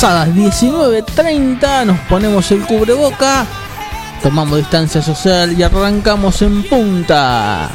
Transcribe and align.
pasadas 0.00 0.34
19.30 0.34 1.84
nos 1.84 1.98
ponemos 2.08 2.50
el 2.52 2.64
cubreboca, 2.64 3.44
tomamos 4.22 4.56
distancia 4.56 5.02
social 5.02 5.52
y 5.52 5.62
arrancamos 5.62 6.40
en 6.40 6.62
punta. 6.62 7.70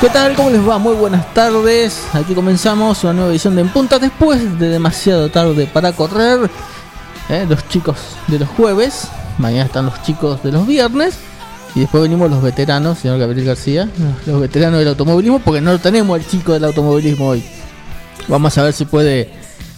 ¿Qué 0.00 0.08
tal? 0.08 0.34
¿Cómo 0.34 0.48
les 0.48 0.66
va? 0.66 0.78
Muy 0.78 0.94
buenas 0.94 1.34
tardes. 1.34 2.04
Aquí 2.14 2.34
comenzamos 2.34 3.04
una 3.04 3.12
nueva 3.12 3.30
edición 3.32 3.54
de 3.54 3.60
En 3.60 3.68
Punta 3.68 3.98
después 3.98 4.58
de 4.58 4.70
demasiado 4.70 5.28
tarde 5.28 5.66
para 5.70 5.92
correr. 5.92 6.48
¿eh? 7.28 7.44
Los 7.46 7.68
chicos 7.68 7.98
de 8.26 8.38
los 8.38 8.48
jueves, 8.48 9.08
mañana 9.36 9.66
están 9.66 9.84
los 9.84 10.02
chicos 10.02 10.42
de 10.42 10.52
los 10.52 10.66
viernes. 10.66 11.18
Y 11.74 11.80
después 11.80 12.02
venimos 12.02 12.30
los 12.30 12.40
veteranos, 12.40 12.98
señor 12.98 13.18
Gabriel 13.18 13.44
García, 13.44 13.90
los 14.24 14.40
veteranos 14.40 14.78
del 14.78 14.88
automovilismo, 14.88 15.38
porque 15.38 15.60
no 15.60 15.78
tenemos 15.78 16.18
el 16.18 16.26
chico 16.26 16.54
del 16.54 16.64
automovilismo 16.64 17.26
hoy. 17.26 17.44
Vamos 18.26 18.56
a 18.56 18.62
ver 18.62 18.72
si 18.72 18.86
puede, 18.86 19.30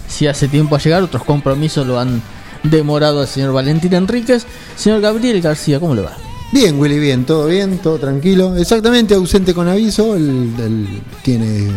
si 0.06 0.28
hace 0.28 0.46
tiempo 0.46 0.76
a 0.76 0.78
llegar, 0.78 1.02
otros 1.02 1.24
compromisos 1.24 1.84
lo 1.84 1.98
han 1.98 2.22
demorado 2.62 3.22
al 3.22 3.26
señor 3.26 3.52
Valentín 3.52 3.92
Enríquez. 3.92 4.46
Señor 4.76 5.00
Gabriel 5.00 5.40
García, 5.40 5.80
¿cómo 5.80 5.96
le 5.96 6.02
va? 6.02 6.12
Bien, 6.52 6.78
Willy, 6.78 6.98
bien, 6.98 7.24
todo 7.24 7.46
bien, 7.46 7.78
todo 7.78 7.98
tranquilo. 7.98 8.54
Exactamente, 8.58 9.14
ausente 9.14 9.54
con 9.54 9.68
aviso. 9.68 10.14
El, 10.14 11.00
tiene. 11.22 11.70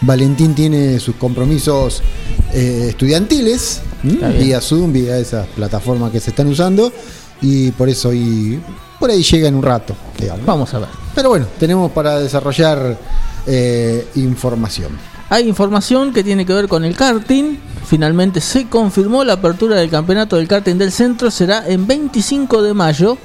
Valentín 0.00 0.54
tiene 0.54 0.98
sus 0.98 1.16
compromisos 1.16 2.02
eh, 2.52 2.86
estudiantiles, 2.88 3.82
vía 4.02 4.60
Zoom, 4.60 4.92
vía 4.92 5.18
esas 5.18 5.46
plataformas 5.48 6.10
que 6.10 6.20
se 6.20 6.30
están 6.30 6.46
usando, 6.46 6.92
y 7.40 7.70
por 7.70 7.88
eso 7.88 8.10
hoy, 8.10 8.60
por 8.98 9.10
ahí 9.10 9.22
llega 9.22 9.48
en 9.48 9.54
un 9.54 9.62
rato. 9.62 9.94
Vamos 10.46 10.72
a 10.72 10.78
ver. 10.80 10.88
Pero 11.14 11.28
bueno, 11.28 11.46
tenemos 11.58 11.92
para 11.92 12.20
desarrollar 12.20 12.98
eh, 13.46 14.08
información. 14.16 14.92
Hay 15.28 15.48
información 15.48 16.12
que 16.12 16.24
tiene 16.24 16.46
que 16.46 16.54
ver 16.54 16.68
con 16.68 16.84
el 16.84 16.96
karting. 16.96 17.58
Finalmente 17.86 18.40
se 18.40 18.68
confirmó 18.68 19.22
la 19.24 19.34
apertura 19.34 19.76
del 19.76 19.90
campeonato 19.90 20.36
del 20.36 20.48
karting 20.48 20.76
del 20.76 20.92
centro. 20.92 21.30
Será 21.30 21.66
en 21.66 21.86
25 21.86 22.62
de 22.62 22.74
mayo. 22.74 23.18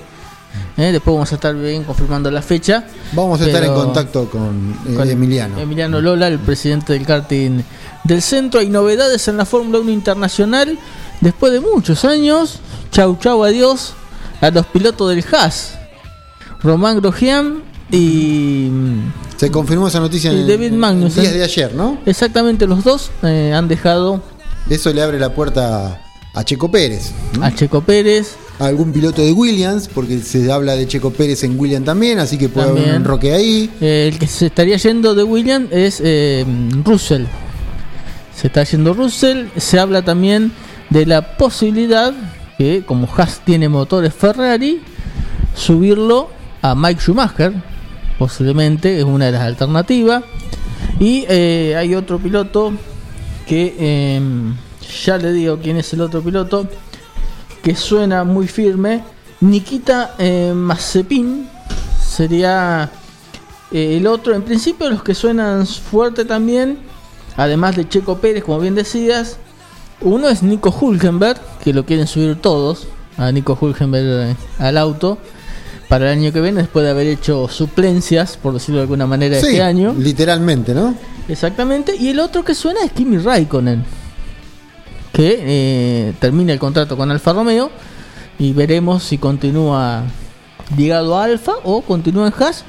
¿Eh? 0.77 0.91
Después 0.91 1.13
vamos 1.13 1.31
a 1.31 1.35
estar 1.35 1.55
bien 1.55 1.83
confirmando 1.83 2.31
la 2.31 2.41
fecha. 2.41 2.85
Vamos 3.13 3.41
a 3.41 3.45
estar 3.45 3.63
en 3.63 3.73
contacto 3.73 4.29
con, 4.29 4.75
eh, 4.87 5.11
Emiliano. 5.11 5.59
Emiliano 5.59 6.01
Lola, 6.01 6.27
el 6.27 6.39
presidente 6.39 6.93
del 6.93 7.05
karting 7.05 7.61
del 8.03 8.21
centro. 8.21 8.59
Hay 8.59 8.69
novedades 8.69 9.27
en 9.27 9.37
la 9.37 9.45
Fórmula 9.45 9.79
1 9.79 9.91
internacional. 9.91 10.77
Después 11.21 11.51
de 11.51 11.59
muchos 11.59 12.05
años, 12.05 12.59
chau 12.91 13.17
chau 13.19 13.43
adiós 13.43 13.93
a 14.41 14.49
los 14.51 14.65
pilotos 14.67 15.09
del 15.09 15.23
Haas. 15.31 15.77
Román 16.61 16.99
Grosjean 16.99 17.63
y... 17.91 18.69
Se 19.37 19.49
confirmó 19.49 19.87
esa 19.87 19.99
noticia 19.99 20.31
en 20.31 20.47
David 20.47 20.73
Magnus, 20.73 21.17
el 21.17 21.31
de 21.31 21.43
ayer, 21.43 21.73
¿no? 21.73 21.97
Exactamente, 22.05 22.67
los 22.67 22.83
dos 22.83 23.11
eh, 23.23 23.53
han 23.55 23.67
dejado... 23.67 24.21
Eso 24.69 24.91
le 24.91 25.01
abre 25.01 25.17
la 25.17 25.33
puerta 25.33 26.01
a 26.35 26.43
Checo 26.43 26.69
Pérez. 26.69 27.11
A 27.41 27.53
Checo 27.55 27.81
Pérez 27.81 28.35
algún 28.59 28.91
piloto 28.91 29.21
de 29.21 29.31
Williams, 29.31 29.89
porque 29.93 30.19
se 30.19 30.51
habla 30.51 30.75
de 30.75 30.85
Checo 30.85 31.11
Pérez 31.11 31.43
en 31.43 31.57
Williams 31.57 31.85
también, 31.85 32.19
así 32.19 32.37
que 32.37 32.49
puede 32.49 32.69
haber 32.69 32.95
un 32.95 33.05
roque 33.05 33.33
ahí. 33.33 33.69
Eh, 33.79 34.09
el 34.11 34.19
que 34.19 34.27
se 34.27 34.47
estaría 34.47 34.75
yendo 34.77 35.15
de 35.15 35.23
Williams 35.23 35.69
es 35.71 36.01
eh, 36.03 36.45
Russell. 36.83 37.23
Se 38.35 38.47
está 38.47 38.63
yendo 38.63 38.93
Russell. 38.93 39.47
Se 39.55 39.79
habla 39.79 40.01
también 40.01 40.51
de 40.89 41.05
la 41.05 41.37
posibilidad 41.37 42.13
que, 42.57 42.83
como 42.85 43.07
Haas 43.15 43.41
tiene 43.45 43.69
motores 43.69 44.13
Ferrari, 44.13 44.81
subirlo 45.55 46.29
a 46.61 46.75
Mike 46.75 46.99
Schumacher, 46.99 47.53
posiblemente, 48.17 48.99
es 48.99 49.05
una 49.05 49.27
de 49.27 49.31
las 49.31 49.41
alternativas. 49.41 50.23
Y 50.99 51.25
eh, 51.29 51.75
hay 51.77 51.95
otro 51.95 52.19
piloto 52.19 52.73
que 53.47 54.21
ya 55.05 55.17
le 55.17 55.31
digo 55.31 55.59
quién 55.61 55.77
es 55.77 55.93
el 55.93 56.01
otro 56.01 56.21
piloto 56.21 56.67
que 57.69 57.75
suena 57.75 58.23
muy 58.23 58.47
firme. 58.47 59.03
Nikita 59.41 60.15
eh, 60.17 60.53
Mazepin 60.55 61.47
sería 62.03 62.89
eh, 63.71 63.97
el 63.97 64.07
otro. 64.07 64.33
En 64.33 64.41
principio 64.41 64.89
los 64.89 65.03
que 65.03 65.13
suenan 65.13 65.67
fuerte 65.67 66.25
también, 66.25 66.79
además 67.37 67.75
de 67.75 67.87
Checo 67.87 68.17
Pérez, 68.17 68.43
como 68.43 68.59
bien 68.59 68.73
decías. 68.73 69.37
Uno 70.01 70.29
es 70.29 70.41
Nico 70.41 70.75
Hulkenberg, 70.81 71.39
que 71.63 71.71
lo 71.71 71.85
quieren 71.85 72.07
subir 72.07 72.37
todos 72.37 72.87
a 73.17 73.31
Nico 73.31 73.55
Hulkenberg 73.61 74.31
eh, 74.31 74.35
al 74.57 74.75
auto 74.75 75.19
para 75.89 76.11
el 76.11 76.17
año 76.17 76.33
que 76.33 76.41
viene, 76.41 76.61
después 76.61 76.83
de 76.83 76.89
haber 76.89 77.05
hecho 77.05 77.47
suplencias, 77.49 78.35
por 78.35 78.55
decirlo 78.55 78.77
de 78.77 78.83
alguna 78.83 79.05
manera, 79.05 79.37
este 79.37 79.61
año. 79.61 79.93
Literalmente, 79.95 80.73
¿no? 80.73 80.95
Exactamente. 81.27 81.95
Y 81.95 82.09
el 82.09 82.19
otro 82.19 82.43
que 82.43 82.55
suena 82.55 82.79
es 82.83 82.93
Kimi 82.93 83.19
Raikkonen 83.19 83.98
que 85.13 85.39
eh, 85.41 86.13
termina 86.19 86.53
el 86.53 86.59
contrato 86.59 86.97
con 86.97 87.11
Alfa 87.11 87.33
Romeo 87.33 87.71
y 88.37 88.53
veremos 88.53 89.03
si 89.03 89.17
continúa 89.17 90.03
ligado 90.77 91.17
a 91.17 91.23
Alfa 91.23 91.53
o 91.63 91.81
continúa 91.81 92.27
en 92.27 92.33
Haas 92.41 92.63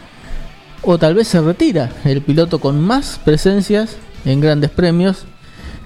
o 0.82 0.98
tal 0.98 1.14
vez 1.14 1.28
se 1.28 1.40
retira 1.40 1.92
el 2.04 2.22
piloto 2.22 2.58
con 2.58 2.80
más 2.80 3.20
presencias 3.24 3.96
en 4.24 4.40
grandes 4.40 4.70
premios 4.70 5.24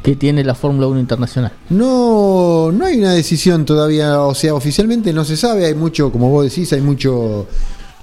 que 0.02 0.16
tiene 0.16 0.44
la 0.44 0.54
Fórmula 0.54 0.86
1 0.86 1.00
internacional. 1.00 1.52
No, 1.70 2.70
no 2.70 2.84
hay 2.84 2.98
una 2.98 3.12
decisión 3.12 3.64
todavía, 3.64 4.20
o 4.20 4.34
sea, 4.34 4.54
oficialmente 4.54 5.12
no 5.12 5.24
se 5.24 5.36
sabe, 5.36 5.64
hay 5.64 5.74
mucho, 5.74 6.12
como 6.12 6.28
vos 6.30 6.44
decís, 6.44 6.72
hay 6.72 6.82
mucho 6.82 7.46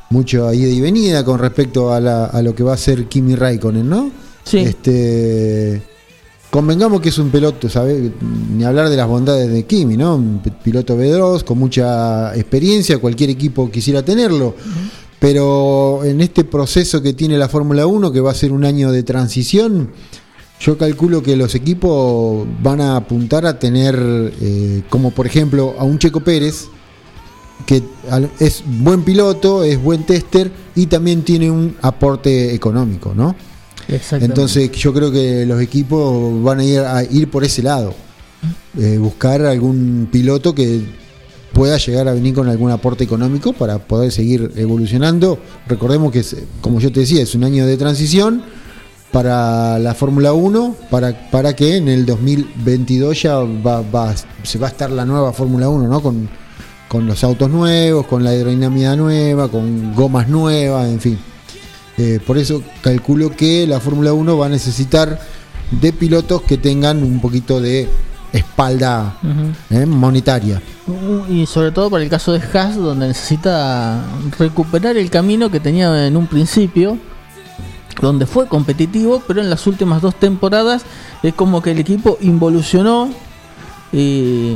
mucho 0.10 0.52
ida 0.54 0.68
y 0.68 0.82
venida 0.82 1.24
con 1.24 1.40
respecto 1.40 1.92
a, 1.92 2.26
a 2.26 2.42
lo 2.42 2.54
que 2.54 2.64
va 2.64 2.74
a 2.74 2.78
ser 2.78 3.06
Kimi 3.06 3.36
Raikkonen, 3.36 3.88
¿no? 3.88 4.12
Sí. 4.44 4.60
Este, 4.60 5.82
Convengamos 6.52 7.00
que 7.00 7.10
es 7.10 7.18
un 7.18 7.30
piloto, 7.30 7.70
¿sabes? 7.70 8.12
Ni 8.54 8.66
hablar 8.66 8.90
de 8.90 8.98
las 8.98 9.08
bondades 9.08 9.50
de 9.50 9.64
Kimi, 9.64 9.96
¿no? 9.96 10.18
Un 10.18 10.42
piloto 10.62 10.98
veloz, 10.98 11.46
con 11.46 11.58
mucha 11.58 12.36
experiencia, 12.36 12.98
cualquier 12.98 13.30
equipo 13.30 13.72
quisiera 13.72 14.04
tenerlo. 14.04 14.54
Pero 15.18 16.04
en 16.04 16.20
este 16.20 16.44
proceso 16.44 17.02
que 17.02 17.14
tiene 17.14 17.38
la 17.38 17.48
Fórmula 17.48 17.88
1, 17.88 18.12
que 18.12 18.20
va 18.20 18.32
a 18.32 18.36
ser 18.36 18.52
un 18.52 18.66
año 18.66 18.92
de 18.92 19.04
transición, 19.04 19.92
yo 20.60 20.78
calculo 20.78 21.24
que 21.24 21.38
los 21.38 21.56
equipos 21.56 22.46
van 22.62 22.82
a 22.82 22.98
apuntar 22.98 23.46
a 23.46 23.58
tener, 23.58 23.96
eh, 24.42 24.84
como 24.90 25.12
por 25.12 25.26
ejemplo, 25.26 25.76
a 25.80 25.86
un 25.86 26.00
Checo 26.00 26.20
Pérez, 26.20 26.68
que 27.66 27.82
es 28.42 28.64
buen 28.66 29.04
piloto, 29.04 29.64
es 29.64 29.82
buen 29.82 30.04
tester 30.06 30.52
y 30.76 30.88
también 30.88 31.22
tiene 31.22 31.50
un 31.50 31.78
aporte 31.82 32.54
económico, 32.54 33.14
¿no? 33.16 33.38
Entonces 34.12 34.72
yo 34.72 34.94
creo 34.94 35.12
que 35.12 35.46
los 35.46 35.62
equipos 35.62 36.42
van 36.44 36.60
a 36.60 36.64
ir, 36.64 36.80
a 36.80 37.04
ir 37.04 37.30
por 37.30 37.44
ese 37.44 37.62
lado. 37.62 37.94
Eh, 38.80 38.98
buscar 38.98 39.42
algún 39.42 40.08
piloto 40.12 40.56
que 40.56 40.82
pueda 41.54 41.78
llegar 41.78 42.08
a 42.08 42.14
venir 42.14 42.34
con 42.34 42.48
algún 42.48 42.72
aporte 42.72 43.04
económico 43.04 43.54
para 43.54 43.80
poder 43.80 44.12
seguir 44.12 44.52
evolucionando. 44.56 45.38
Recordemos 45.68 46.12
que, 46.12 46.24
como 46.62 46.80
yo 46.80 46.92
te 46.92 47.02
decía, 47.02 47.22
es 47.22 47.36
un 47.36 47.44
año 47.44 47.66
de 47.66 47.78
transición 47.78 48.44
para 49.12 49.78
la 49.78 49.94
Fórmula 49.94 50.32
1, 50.32 50.76
para, 50.90 51.30
para 51.30 51.54
que 51.54 51.76
en 51.76 51.90
el 51.90 52.06
2022 52.06 53.22
ya 53.22 53.36
va, 53.40 54.16
se 54.44 54.58
va 54.58 54.68
a 54.68 54.70
estar 54.70 54.90
la 54.90 55.06
nueva 55.06 55.34
Fórmula 55.34 55.68
1, 55.68 55.88
¿no? 55.88 56.02
Con, 56.02 56.30
con 56.88 57.06
los 57.06 57.24
autos 57.24 57.50
nuevos, 57.50 58.08
con 58.08 58.24
la 58.24 58.30
aerodinámica 58.30 58.96
nueva, 58.96 59.50
con 59.50 59.94
gomas 59.94 60.30
nuevas, 60.30 60.88
en 60.88 61.00
fin. 61.02 61.20
Eh, 62.04 62.20
por 62.26 62.40
eso 62.40 62.64
calculo 62.82 63.30
que 63.30 63.68
la 63.68 63.80
Fórmula 63.80 64.12
1 64.12 64.36
va 64.36 64.48
a 64.48 64.50
necesitar 64.50 65.20
de 65.70 65.94
pilotos 65.94 66.42
que 66.42 66.58
tengan 66.58 67.04
un 67.04 67.22
poquito 67.22 67.62
de 67.62 67.88
espalda 68.34 69.20
eh, 69.70 69.86
monetaria. 69.86 70.60
Y 71.30 71.46
sobre 71.46 71.72
todo 71.72 71.92
para 71.92 72.04
el 72.04 72.10
caso 72.10 72.32
de 72.32 72.42
Haas, 72.42 72.76
donde 72.76 73.08
necesita 73.08 74.04
recuperar 74.40 74.98
el 74.98 75.12
camino 75.12 75.52
que 75.52 75.60
tenía 75.60 76.08
en 76.08 76.18
un 76.18 76.26
principio, 76.26 76.98
donde 78.02 78.26
fue 78.26 78.48
competitivo, 78.48 79.22
pero 79.28 79.40
en 79.40 79.52
las 79.52 79.68
últimas 79.68 80.02
dos 80.02 80.16
temporadas 80.16 80.82
es 81.22 81.36
como 81.36 81.62
que 81.62 81.70
el 81.70 81.78
equipo 81.78 82.18
involucionó 82.22 83.10
y 83.94 84.56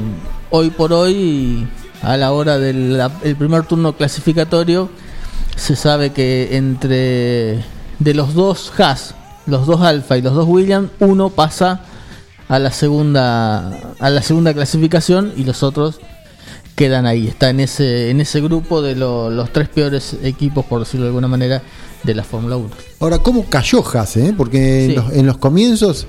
hoy 0.50 0.72
por 0.72 0.94
hoy, 0.94 1.68
a 2.02 2.18
la 2.18 2.32
hora 2.32 2.58
del 2.58 3.00
primer 3.38 3.68
turno 3.68 3.94
clasificatorio, 3.94 4.90
se 5.56 5.76
sabe 5.76 6.12
que 6.12 6.56
entre 6.58 7.64
de 8.00 8.14
los 8.14 8.34
dos 8.34 8.72
Haas, 8.78 9.16
los 9.46 9.66
dos 9.68 9.82
Alfa 9.82 10.18
y 10.18 10.22
los 10.22 10.34
dos 10.34 10.48
Williams, 10.48 10.90
uno 11.00 11.30
pasa 11.30 11.82
a 12.48 12.60
la 12.60 12.72
segunda 12.72 13.70
a 14.00 14.10
la 14.10 14.22
segunda 14.22 14.54
clasificación 14.54 15.34
y 15.36 15.44
los 15.44 15.64
otros 15.64 16.00
quedan 16.76 17.06
ahí. 17.06 17.28
Está 17.28 17.50
en 17.50 17.62
ese, 17.62 18.10
en 18.10 18.20
ese 18.20 18.42
grupo 18.42 18.82
de 18.82 18.96
lo- 18.96 19.30
los 19.30 19.52
tres 19.54 19.70
peores 19.70 20.18
equipos, 20.24 20.66
por 20.66 20.80
decirlo 20.82 21.06
de 21.06 21.10
alguna 21.10 21.28
manera, 21.30 21.62
de 22.04 22.14
la 22.14 22.24
Fórmula 22.24 22.58
1. 22.58 22.70
Ahora, 23.00 23.20
¿cómo 23.20 23.46
cayó 23.46 23.82
Haas? 23.94 24.18
eh? 24.18 24.34
Porque 24.38 24.86
en, 24.86 24.90
Sí. 24.92 24.96
los, 24.98 25.14
en 25.14 25.26
los 25.26 25.38
comienzos, 25.38 26.06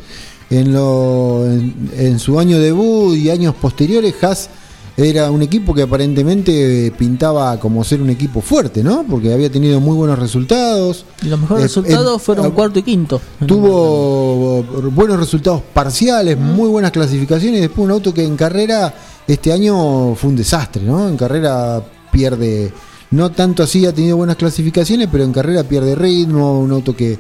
en, 0.50 0.72
lo, 0.72 1.46
en, 1.46 1.90
en 1.96 2.19
su 2.19 2.38
año 2.40 2.58
debut 2.58 3.16
y 3.16 3.31
años 3.31 3.54
posteriores, 3.54 4.14
Haas 4.22 4.50
era 4.96 5.31
un 5.31 5.43
equipo 5.43 5.75
que 5.75 5.82
aparentemente 5.82 6.90
pintaba 6.96 7.60
como 7.60 7.84
ser 7.84 8.00
un 8.00 8.08
equipo 8.08 8.40
fuerte, 8.40 8.82
¿no? 8.82 9.04
Porque 9.08 9.32
había 9.32 9.50
tenido 9.50 9.78
muy 9.78 9.94
buenos 9.94 10.19
resultados. 10.19 11.04
Y 11.22 11.26
los 11.26 11.38
mejores 11.38 11.64
Eh, 11.64 11.66
resultados 11.66 12.20
eh, 12.20 12.25
fueron 12.25 12.46
ah, 12.46 12.50
cuarto 12.50 12.78
y 12.78 12.82
quinto. 12.82 13.20
Tuvo 13.46 14.62
buenos 14.93 15.19
resultados 15.19 15.62
parciales, 15.75 16.38
muy 16.38 16.69
buenas 16.70 16.93
clasificaciones 16.93 17.58
y 17.58 17.62
después 17.62 17.84
un 17.84 17.90
auto 17.90 18.14
que 18.14 18.25
en 18.25 18.37
carrera 18.37 18.94
este 19.26 19.52
año 19.52 20.14
fue 20.14 20.31
un 20.31 20.37
desastre, 20.37 20.82
¿no? 20.82 21.08
En 21.08 21.16
carrera 21.16 21.82
pierde, 22.10 22.72
no 23.10 23.31
tanto 23.32 23.62
así 23.62 23.84
ha 23.84 23.92
tenido 23.92 24.16
buenas 24.16 24.37
clasificaciones, 24.37 25.08
pero 25.12 25.25
en 25.25 25.32
carrera 25.32 25.62
pierde 25.64 25.94
ritmo, 25.94 26.60
un 26.60 26.70
auto 26.72 26.96
que 26.96 27.19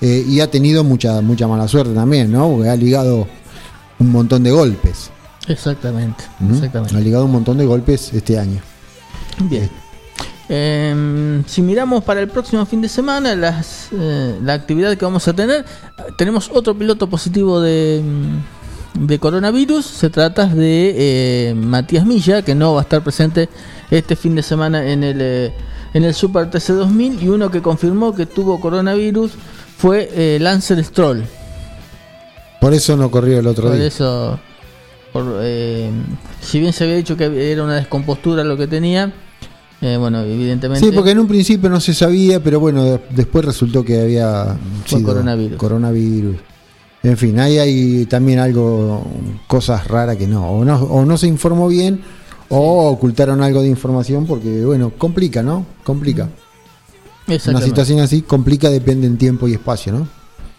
eh, 0.00 0.24
y 0.28 0.38
ha 0.40 0.50
tenido 0.50 0.84
mucha 0.84 1.20
mucha 1.22 1.48
mala 1.48 1.66
suerte 1.66 1.92
también, 1.92 2.30
¿no? 2.30 2.48
Porque 2.50 2.68
ha 2.68 2.76
ligado 2.76 3.26
un 3.98 4.12
montón 4.12 4.44
de 4.44 4.52
golpes. 4.52 5.10
Exactamente, 5.48 6.24
exactamente. 6.50 6.96
Ha 6.96 7.00
ligado 7.00 7.24
un 7.24 7.32
montón 7.32 7.58
de 7.58 7.66
golpes 7.66 8.12
este 8.12 8.38
año. 8.38 8.60
Bien. 9.44 9.70
Em, 10.48 11.44
si 11.46 11.60
miramos 11.62 12.04
para 12.04 12.20
el 12.20 12.28
próximo 12.28 12.64
fin 12.66 12.80
de 12.80 12.88
semana 12.88 13.34
las, 13.34 13.88
eh, 13.92 14.38
la 14.42 14.54
actividad 14.54 14.96
que 14.96 15.04
vamos 15.04 15.26
a 15.26 15.32
tener, 15.34 15.64
tenemos 16.16 16.50
otro 16.52 16.76
piloto 16.76 17.08
positivo 17.08 17.60
de, 17.60 18.00
mm, 18.04 19.06
de 19.06 19.18
coronavirus. 19.18 19.84
Se 19.84 20.08
trata 20.10 20.46
de 20.46 20.94
eh, 21.50 21.54
Matías 21.54 22.06
Milla, 22.06 22.42
que 22.42 22.54
no 22.54 22.74
va 22.74 22.80
a 22.80 22.82
estar 22.82 23.02
presente 23.02 23.48
este 23.90 24.14
fin 24.16 24.34
de 24.36 24.42
semana 24.42 24.88
en 24.88 25.02
el, 25.04 25.18
eh, 25.20 25.52
en 25.94 26.04
el 26.04 26.14
Super 26.14 26.48
TC 26.50 26.72
2000. 26.74 27.22
Y 27.22 27.28
uno 27.28 27.50
que 27.50 27.60
confirmó 27.60 28.14
que 28.14 28.26
tuvo 28.26 28.60
coronavirus 28.60 29.32
fue 29.76 30.08
eh, 30.12 30.38
Lancer 30.40 30.82
Stroll. 30.84 31.24
Por 32.60 32.72
eso 32.72 32.96
no 32.96 33.10
corrió 33.10 33.38
el 33.40 33.46
otro 33.46 33.68
Por 33.68 33.76
día. 33.76 33.86
eso, 33.86 34.38
por, 35.24 35.38
eh, 35.42 35.90
si 36.40 36.60
bien 36.60 36.72
se 36.72 36.84
había 36.84 36.96
dicho 36.96 37.16
que 37.16 37.52
era 37.52 37.62
una 37.64 37.74
descompostura 37.76 38.44
lo 38.44 38.56
que 38.56 38.66
tenía, 38.66 39.12
eh, 39.80 39.96
bueno, 39.98 40.20
evidentemente. 40.22 40.86
Sí, 40.86 40.92
porque 40.94 41.10
en 41.10 41.18
un 41.18 41.28
principio 41.28 41.68
no 41.68 41.80
se 41.80 41.94
sabía, 41.94 42.42
pero 42.42 42.60
bueno, 42.60 42.82
de- 42.84 43.00
después 43.10 43.44
resultó 43.44 43.84
que 43.84 44.00
había 44.00 44.56
coronavirus. 45.02 45.58
coronavirus. 45.58 46.36
En 47.02 47.16
fin, 47.16 47.38
ahí 47.38 47.58
hay 47.58 48.06
también 48.06 48.38
algo, 48.40 49.06
cosas 49.46 49.86
raras 49.86 50.16
que 50.16 50.26
no, 50.26 50.48
o 50.50 50.64
no, 50.64 50.76
o 50.82 51.04
no 51.04 51.16
se 51.16 51.26
informó 51.28 51.68
bien, 51.68 52.00
o 52.48 52.88
ocultaron 52.90 53.42
algo 53.42 53.62
de 53.62 53.68
información, 53.68 54.26
porque 54.26 54.64
bueno, 54.64 54.92
complica, 54.96 55.42
¿no? 55.42 55.66
Complica. 55.84 56.28
Una 57.28 57.60
situación 57.60 58.00
así 58.00 58.22
complica, 58.22 58.70
depende 58.70 59.06
en 59.06 59.18
tiempo 59.18 59.48
y 59.48 59.52
espacio, 59.54 59.92
¿no? 59.92 60.08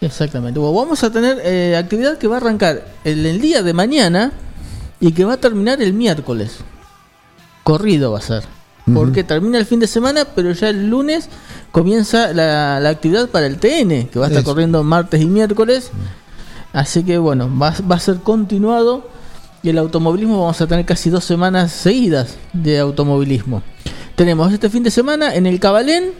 Exactamente. 0.00 0.60
Bueno, 0.60 0.74
vamos 0.74 1.02
a 1.02 1.10
tener 1.10 1.38
eh, 1.42 1.76
actividad 1.76 2.18
que 2.18 2.28
va 2.28 2.36
a 2.36 2.38
arrancar 2.38 2.84
el, 3.04 3.26
el 3.26 3.40
día 3.40 3.62
de 3.62 3.72
mañana 3.72 4.32
y 5.00 5.12
que 5.12 5.24
va 5.24 5.34
a 5.34 5.36
terminar 5.36 5.80
el 5.82 5.92
miércoles. 5.92 6.58
Corrido 7.62 8.12
va 8.12 8.18
a 8.18 8.22
ser. 8.22 8.44
Porque 8.94 9.22
termina 9.22 9.58
el 9.58 9.66
fin 9.66 9.80
de 9.80 9.86
semana, 9.86 10.24
pero 10.24 10.50
ya 10.52 10.70
el 10.70 10.88
lunes 10.88 11.28
comienza 11.72 12.32
la, 12.32 12.80
la 12.80 12.88
actividad 12.88 13.28
para 13.28 13.44
el 13.44 13.58
TN, 13.58 14.08
que 14.08 14.18
va 14.18 14.26
a 14.26 14.28
estar 14.28 14.42
corriendo 14.42 14.82
martes 14.82 15.20
y 15.20 15.26
miércoles. 15.26 15.90
Así 16.72 17.02
que 17.04 17.18
bueno, 17.18 17.50
va, 17.58 17.74
va 17.90 17.96
a 17.96 18.00
ser 18.00 18.16
continuado. 18.20 19.06
Y 19.62 19.70
el 19.70 19.78
automovilismo 19.78 20.40
vamos 20.40 20.60
a 20.60 20.66
tener 20.66 20.86
casi 20.86 21.10
dos 21.10 21.24
semanas 21.24 21.72
seguidas 21.72 22.36
de 22.54 22.78
automovilismo. 22.78 23.62
Tenemos 24.14 24.52
este 24.52 24.70
fin 24.70 24.82
de 24.82 24.90
semana 24.90 25.34
en 25.34 25.46
el 25.46 25.60
Cabalén 25.60 26.12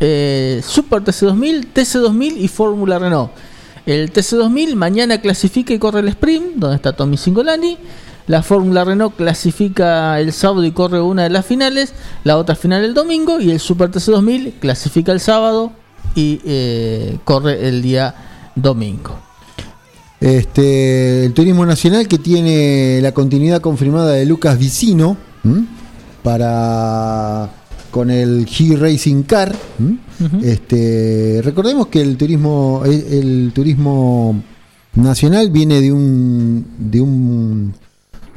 eh, 0.00 0.60
Super 0.64 1.02
TC2000, 1.02 1.72
TC2000 1.72 2.36
y 2.38 2.48
Fórmula 2.48 2.98
Renault. 2.98 3.30
El 3.88 4.12
TC2000 4.12 4.74
mañana 4.74 5.22
clasifica 5.22 5.72
y 5.72 5.78
corre 5.78 6.00
el 6.00 6.08
sprint, 6.08 6.56
donde 6.56 6.76
está 6.76 6.92
Tommy 6.92 7.16
Singolani. 7.16 7.78
La 8.26 8.42
Fórmula 8.42 8.84
Renault 8.84 9.16
clasifica 9.16 10.20
el 10.20 10.34
sábado 10.34 10.62
y 10.66 10.72
corre 10.72 11.00
una 11.00 11.22
de 11.22 11.30
las 11.30 11.46
finales, 11.46 11.94
la 12.22 12.36
otra 12.36 12.54
final 12.54 12.84
el 12.84 12.92
domingo. 12.92 13.40
Y 13.40 13.50
el 13.50 13.60
Super 13.60 13.90
TC2000 13.90 14.58
clasifica 14.60 15.10
el 15.12 15.20
sábado 15.20 15.72
y 16.14 16.38
eh, 16.44 17.16
corre 17.24 17.66
el 17.66 17.80
día 17.80 18.14
domingo. 18.54 19.18
Este, 20.20 21.24
el 21.24 21.32
turismo 21.32 21.64
nacional 21.64 22.08
que 22.08 22.18
tiene 22.18 23.00
la 23.00 23.12
continuidad 23.12 23.62
confirmada 23.62 24.12
de 24.12 24.26
Lucas 24.26 24.58
Vicino 24.58 25.16
para 26.22 27.48
con 27.90 28.10
el 28.10 28.46
G 28.46 28.76
Racing 28.78 29.22
Car. 29.22 29.54
Este, 30.42 31.40
recordemos 31.44 31.86
que 31.88 32.00
el 32.02 32.16
turismo 32.16 32.82
el, 32.84 32.92
el 33.12 33.52
turismo 33.54 34.42
nacional 34.94 35.50
viene 35.50 35.80
de 35.80 35.92
un 35.92 36.64
de 36.78 37.00
un 37.00 37.74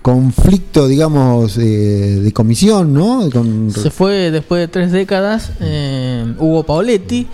conflicto, 0.02 0.88
digamos, 0.88 1.58
eh, 1.58 2.20
de 2.24 2.32
comisión, 2.34 2.94
¿no? 2.94 3.30
Con- 3.32 3.72
Se 3.72 3.92
fue 3.92 4.32
después 4.32 4.60
de 4.62 4.68
tres 4.68 4.92
décadas 4.92 5.52
eh, 5.60 6.26
Hugo 6.40 6.64
Paoletti 6.64 7.28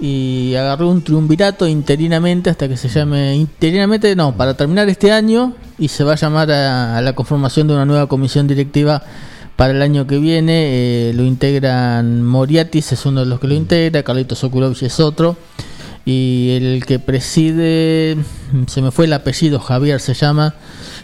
y 0.00 0.54
agarró 0.54 0.90
un 0.90 1.02
triunvirato 1.02 1.66
interinamente 1.66 2.50
hasta 2.50 2.68
que 2.68 2.76
se 2.76 2.88
llame 2.88 3.34
interinamente 3.36 4.14
no 4.14 4.36
para 4.36 4.54
terminar 4.54 4.88
este 4.90 5.10
año 5.12 5.54
y 5.78 5.88
se 5.88 6.04
va 6.04 6.12
a 6.12 6.16
llamar 6.16 6.50
a, 6.50 6.96
a 6.98 7.02
la 7.02 7.14
conformación 7.14 7.66
de 7.68 7.74
una 7.74 7.84
nueva 7.86 8.06
comisión 8.06 8.46
directiva 8.46 9.02
para 9.56 9.72
el 9.72 9.82
año 9.82 10.06
que 10.06 10.18
viene 10.18 11.08
eh, 11.08 11.12
lo 11.14 11.24
integran 11.24 12.22
Moriatis 12.22 12.92
es 12.92 13.06
uno 13.06 13.20
de 13.20 13.26
los 13.26 13.40
que 13.40 13.48
lo 13.48 13.54
integra 13.54 14.02
Carlitos 14.02 14.38
Sokulovich 14.38 14.82
es 14.82 15.00
otro 15.00 15.36
y 16.04 16.50
el 16.56 16.84
que 16.86 16.98
preside 16.98 18.16
se 18.66 18.82
me 18.82 18.90
fue 18.90 19.06
el 19.06 19.12
apellido 19.12 19.58
Javier 19.58 20.00
se 20.00 20.14
llama 20.14 20.54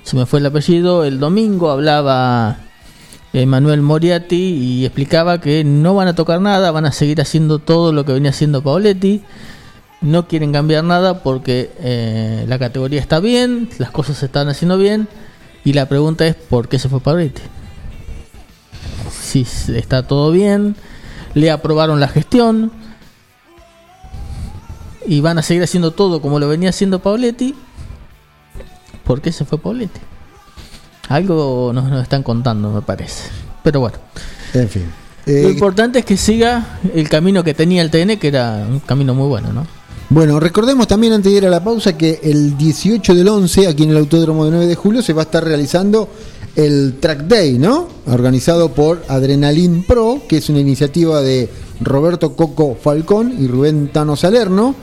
se 0.03 0.17
me 0.17 0.26
fue 0.26 0.41
el 0.41 0.47
apellido 0.47 1.05
el 1.05 1.19
domingo 1.19 1.71
hablaba 1.71 2.59
Manuel 3.33 3.81
Moriarty 3.81 4.37
y 4.37 4.85
explicaba 4.85 5.41
que 5.41 5.65
no 5.65 5.95
van 5.95 6.09
a 6.09 6.15
tocar 6.15 6.41
nada, 6.41 6.71
van 6.71 6.85
a 6.85 6.93
seguir 6.93 7.21
haciendo 7.21 7.59
todo 7.59 7.93
lo 7.93 8.05
que 8.05 8.12
venía 8.12 8.31
haciendo 8.31 8.62
Paoletti. 8.62 9.23
No 10.03 10.29
quieren 10.29 10.53
cambiar 10.53 10.85
nada 10.85 11.23
porque 11.23 11.71
eh, 11.81 12.45
la 12.47 12.59
categoría 12.59 13.00
está 13.00 13.21
bien, 13.21 13.71
las 13.79 13.91
cosas 13.91 14.19
se 14.19 14.26
están 14.26 14.49
haciendo 14.49 14.76
bien. 14.76 15.09
Y 15.65 15.73
la 15.73 15.87
pregunta 15.87 16.26
es: 16.26 16.35
¿por 16.35 16.69
qué 16.69 16.79
se 16.79 16.88
fue 16.91 17.00
Paoletti? 17.00 17.41
Si 19.12 19.47
está 19.75 20.07
todo 20.07 20.31
bien, 20.31 20.76
le 21.35 21.50
aprobaron 21.50 22.00
la 22.00 22.09
gestión 22.09 22.73
y 25.07 25.21
van 25.21 25.38
a 25.38 25.42
seguir 25.42 25.62
haciendo 25.62 25.90
todo 25.92 26.21
como 26.23 26.38
lo 26.38 26.49
venía 26.49 26.71
haciendo 26.71 27.00
Paoletti. 27.00 27.54
¿Por 29.04 29.21
qué 29.21 29.33
se 29.33 29.45
fue 29.45 29.59
Paoletti? 29.59 30.00
Algo 31.09 31.73
nos, 31.75 31.90
nos 31.90 32.02
están 32.02 32.23
contando, 32.23 32.71
me 32.71 32.83
parece. 32.83 33.28
Pero 33.62 33.81
bueno, 33.81 33.99
en 34.54 34.69
fin. 34.69 34.85
lo 35.26 35.33
Eh, 35.33 35.50
importante 35.50 36.00
es 36.00 36.04
que 36.04 36.16
siga 36.16 36.78
el 36.95 37.09
camino 37.09 37.45
que 37.45 37.54
tenía 37.54 37.83
el 37.83 37.90
TN, 37.90 38.19
que 38.19 38.28
era 38.28 38.64
un 38.69 38.81
camino 38.81 39.14
muy 39.14 39.28
bueno, 39.28 39.52
¿no? 39.52 39.66
Bueno, 40.09 40.38
recordemos 40.40 40.87
también 40.87 41.14
antes 41.14 41.33
de 41.33 41.38
ir 41.38 41.47
a 41.47 41.50
la 41.50 41.64
pausa 41.64 41.97
que 41.97 42.21
el 42.23 42.57
18 42.59 43.14
del 43.14 43.28
11, 43.28 43.66
aquí 43.66 43.85
en 43.85 43.90
el 43.90 43.97
Autódromo 43.97 44.45
de 44.45 44.50
9 44.50 44.66
de 44.66 44.75
julio, 44.75 45.00
se 45.00 45.12
va 45.12 45.23
a 45.23 45.25
estar 45.25 45.42
realizando 45.42 46.09
el 46.56 46.97
Track 47.00 47.26
Day, 47.26 47.59
¿no? 47.59 47.88
Organizado 48.06 48.73
por 48.73 49.02
Adrenalin 49.09 49.85
Pro, 49.85 50.23
que 50.28 50.38
es 50.38 50.49
una 50.49 50.61
iniciativa 50.61 51.21
de 51.21 51.49
Roberto 51.80 52.35
Coco 52.35 52.76
Falcón 52.80 53.35
y 53.38 53.47
Rubén 53.47 53.88
Tano 53.92 54.16
Salerno. 54.16 54.75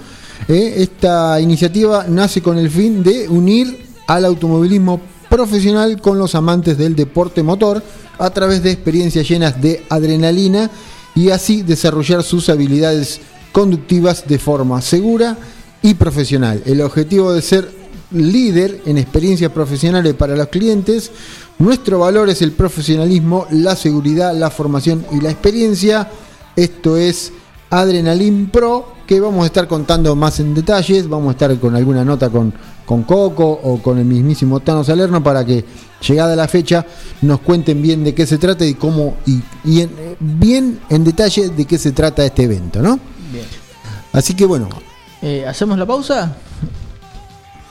Eh, 0.48 0.76
esta 0.78 1.40
iniciativa 1.40 2.06
nace 2.08 2.42
con 2.42 2.58
el 2.58 2.70
fin 2.70 3.04
de 3.04 3.28
unir 3.30 3.86
al 4.08 4.26
automovilismo 4.26 5.00
profesional 5.30 6.02
con 6.02 6.18
los 6.18 6.34
amantes 6.34 6.78
del 6.78 6.96
deporte 6.96 7.44
motor 7.44 7.84
a 8.18 8.30
través 8.32 8.64
de 8.64 8.72
experiencias 8.72 9.28
llenas 9.28 9.62
de 9.62 9.86
adrenalina 9.90 10.70
y 11.16 11.30
así 11.30 11.62
desarrollar 11.62 12.24
sus 12.24 12.50
habilidades 12.50 13.22
conductivas 13.52 14.28
de 14.28 14.40
forma 14.40 14.82
segura 14.82 15.38
y 15.82 15.94
profesional. 15.94 16.62
El 16.66 16.82
objetivo 16.82 17.32
de 17.32 17.42
ser 17.42 17.70
líder 18.12 18.82
en 18.86 18.98
experiencias 18.98 19.52
profesionales 19.52 20.14
para 20.16 20.36
los 20.36 20.48
clientes, 20.48 21.12
nuestro 21.60 22.00
valor 22.00 22.30
es 22.30 22.42
el 22.42 22.52
profesionalismo, 22.54 23.46
la 23.52 23.76
seguridad, 23.76 24.34
la 24.36 24.50
formación 24.50 25.06
y 25.12 25.22
la 25.22 25.30
experiencia. 25.32 26.10
Esto 26.56 26.98
es 26.98 27.32
Adrenalin 27.70 28.50
Pro, 28.50 28.94
que 29.06 29.20
vamos 29.20 29.44
a 29.44 29.48
estar 29.48 29.68
contando 29.68 30.16
más 30.16 30.40
en 30.40 30.54
detalles, 30.54 31.08
vamos 31.08 31.30
a 31.30 31.32
estar 31.32 31.56
con 31.60 31.76
alguna 31.76 32.04
nota 32.04 32.30
con, 32.30 32.54
con 32.86 33.04
Coco 33.04 33.60
o 33.64 33.82
con 33.82 33.98
el 33.98 34.06
mismísimo 34.06 34.60
Tano 34.60 34.84
Salerno 34.84 35.22
para 35.24 35.46
que 35.46 35.64
llegada 36.08 36.36
la 36.36 36.48
fecha 36.48 36.86
nos 37.22 37.40
cuenten 37.42 37.82
bien 37.82 38.04
de 38.04 38.14
qué 38.16 38.26
se 38.26 38.38
trata 38.38 38.66
y 38.66 38.74
cómo 38.74 39.18
y, 39.26 39.42
y 39.66 39.82
en- 39.82 39.92
bien 40.20 40.80
en 40.90 41.04
detalle 41.04 41.50
de 41.50 41.66
qué 41.66 41.78
se 41.78 41.92
trata 41.92 42.26
este 42.26 42.44
evento, 42.44 42.82
¿no? 42.82 43.00
Bien. 43.32 43.46
Así 44.14 44.34
que 44.34 44.46
bueno, 44.46 44.68
Eh, 45.22 45.46
Hacemos 45.46 45.78
la 45.78 45.86
pausa 45.86 46.36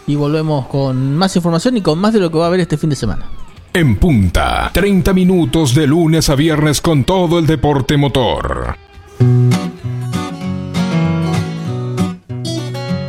y 0.07 0.15
volvemos 0.17 0.67
con 0.69 1.17
más 1.17 1.35
información 1.37 1.77
y 1.79 1.83
con 1.83 1.99
más 1.99 2.13
de 2.13 2.21
lo 2.21 2.31
que 2.31 2.39
va 2.39 2.45
a 2.45 2.49
haber 2.49 2.61
este 2.61 2.77
fin 2.77 2.91
de 2.91 2.97
semana. 2.97 3.27
En 3.75 3.97
punta, 3.97 4.71
30 4.73 5.13
minutos 5.13 5.75
de 5.75 5.87
lunes 5.87 6.31
a 6.31 6.35
viernes 6.35 6.81
con 6.81 7.05
todo 7.05 7.39
el 7.39 7.47
deporte 7.47 7.97
motor. 7.97 8.77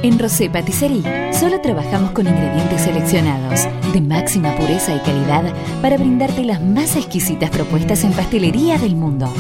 En 0.04 0.20
Rosé 0.20 0.50
Patisserie 0.50 1.34
solo 1.34 1.62
trabajamos 1.62 2.12
con 2.12 2.28
ingredientes 2.28 2.82
seleccionados 2.82 3.68
de 3.94 4.01
máxima 4.01 4.56
pureza 4.58 4.94
y 4.96 5.00
calidad 5.00 5.54
para 5.82 5.98
brindarte 5.98 6.44
las 6.44 6.62
más 6.62 6.96
exquisitas 6.96 7.50
propuestas 7.50 8.04
en 8.04 8.12
pastelería 8.12 8.78
del 8.78 8.96
mundo. 8.96 9.32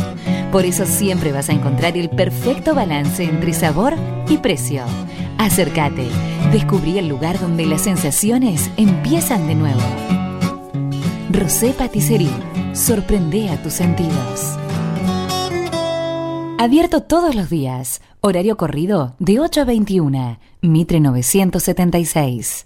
Por 0.51 0.65
eso 0.65 0.85
siempre 0.85 1.31
vas 1.31 1.49
a 1.49 1.53
encontrar 1.53 1.97
el 1.97 2.09
perfecto 2.09 2.73
balance 2.73 3.23
entre 3.23 3.53
sabor 3.53 3.93
y 4.29 4.37
precio. 4.37 4.83
Acércate, 5.37 6.07
descubrí 6.51 6.97
el 6.97 7.07
lugar 7.07 7.39
donde 7.39 7.65
las 7.65 7.81
sensaciones 7.81 8.71
empiezan 8.77 9.47
de 9.47 9.55
nuevo. 9.55 10.18
Rosé 11.31 11.73
Patisserie, 11.73 12.31
sorprende 12.73 13.51
a 13.51 13.61
tus 13.61 13.73
sentidos. 13.73 14.57
Abierto 16.57 17.03
todos 17.03 17.35
los 17.35 17.51
días. 17.51 18.01
Horario 18.19 18.57
corrido 18.57 19.15
de 19.19 19.39
8 19.39 19.61
a 19.61 19.65
21. 19.65 20.39
Mitre 20.61 20.99
976. 20.99 22.65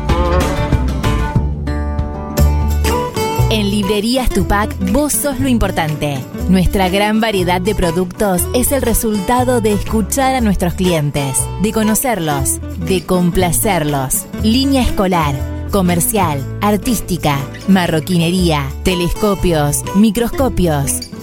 En 3.48 3.70
Librerías 3.70 4.28
Tupac, 4.28 4.76
vos 4.92 5.12
sos 5.12 5.38
lo 5.38 5.48
importante. 5.48 6.18
Nuestra 6.48 6.88
gran 6.88 7.20
variedad 7.20 7.60
de 7.60 7.76
productos 7.76 8.42
es 8.54 8.72
el 8.72 8.82
resultado 8.82 9.60
de 9.60 9.72
escuchar 9.72 10.34
a 10.34 10.40
nuestros 10.40 10.74
clientes, 10.74 11.38
de 11.62 11.72
conocerlos, 11.72 12.58
de 12.86 13.04
complacerlos. 13.04 14.26
Línea 14.42 14.82
escolar, 14.82 15.36
comercial, 15.70 16.44
artística, 16.60 17.38
marroquinería, 17.68 18.68
telescopios, 18.82 19.84
microscopios, 19.94 21.02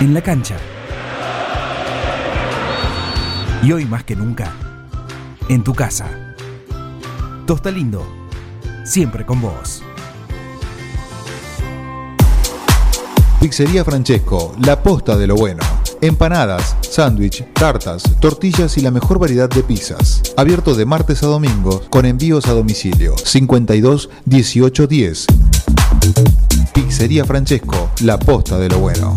En 0.00 0.12
la 0.12 0.20
cancha. 0.20 0.56
Y 3.62 3.70
hoy 3.70 3.84
más 3.84 4.02
que 4.02 4.16
nunca, 4.16 4.52
en 5.48 5.62
tu 5.62 5.72
casa. 5.72 6.06
Tosta 7.46 7.70
Lindo, 7.70 8.04
siempre 8.84 9.24
con 9.24 9.40
vos. 9.40 9.82
Pizzería 13.40 13.84
Francesco, 13.84 14.56
la 14.58 14.82
posta 14.82 15.16
de 15.16 15.28
lo 15.28 15.36
bueno. 15.36 15.62
Empanadas, 16.00 16.76
sándwich, 16.80 17.44
tartas, 17.52 18.02
tortillas 18.20 18.76
y 18.76 18.80
la 18.80 18.90
mejor 18.90 19.20
variedad 19.20 19.48
de 19.48 19.62
pizzas. 19.62 20.22
Abierto 20.36 20.74
de 20.74 20.86
martes 20.86 21.22
a 21.22 21.26
domingo 21.26 21.82
con 21.88 22.04
envíos 22.04 22.46
a 22.46 22.52
domicilio. 22.52 23.16
52 23.16 24.10
18 24.24 24.86
10. 24.88 25.26
Pizzería 26.74 27.24
Francesco, 27.24 27.90
la 28.00 28.18
posta 28.18 28.58
de 28.58 28.68
lo 28.68 28.80
bueno. 28.80 29.16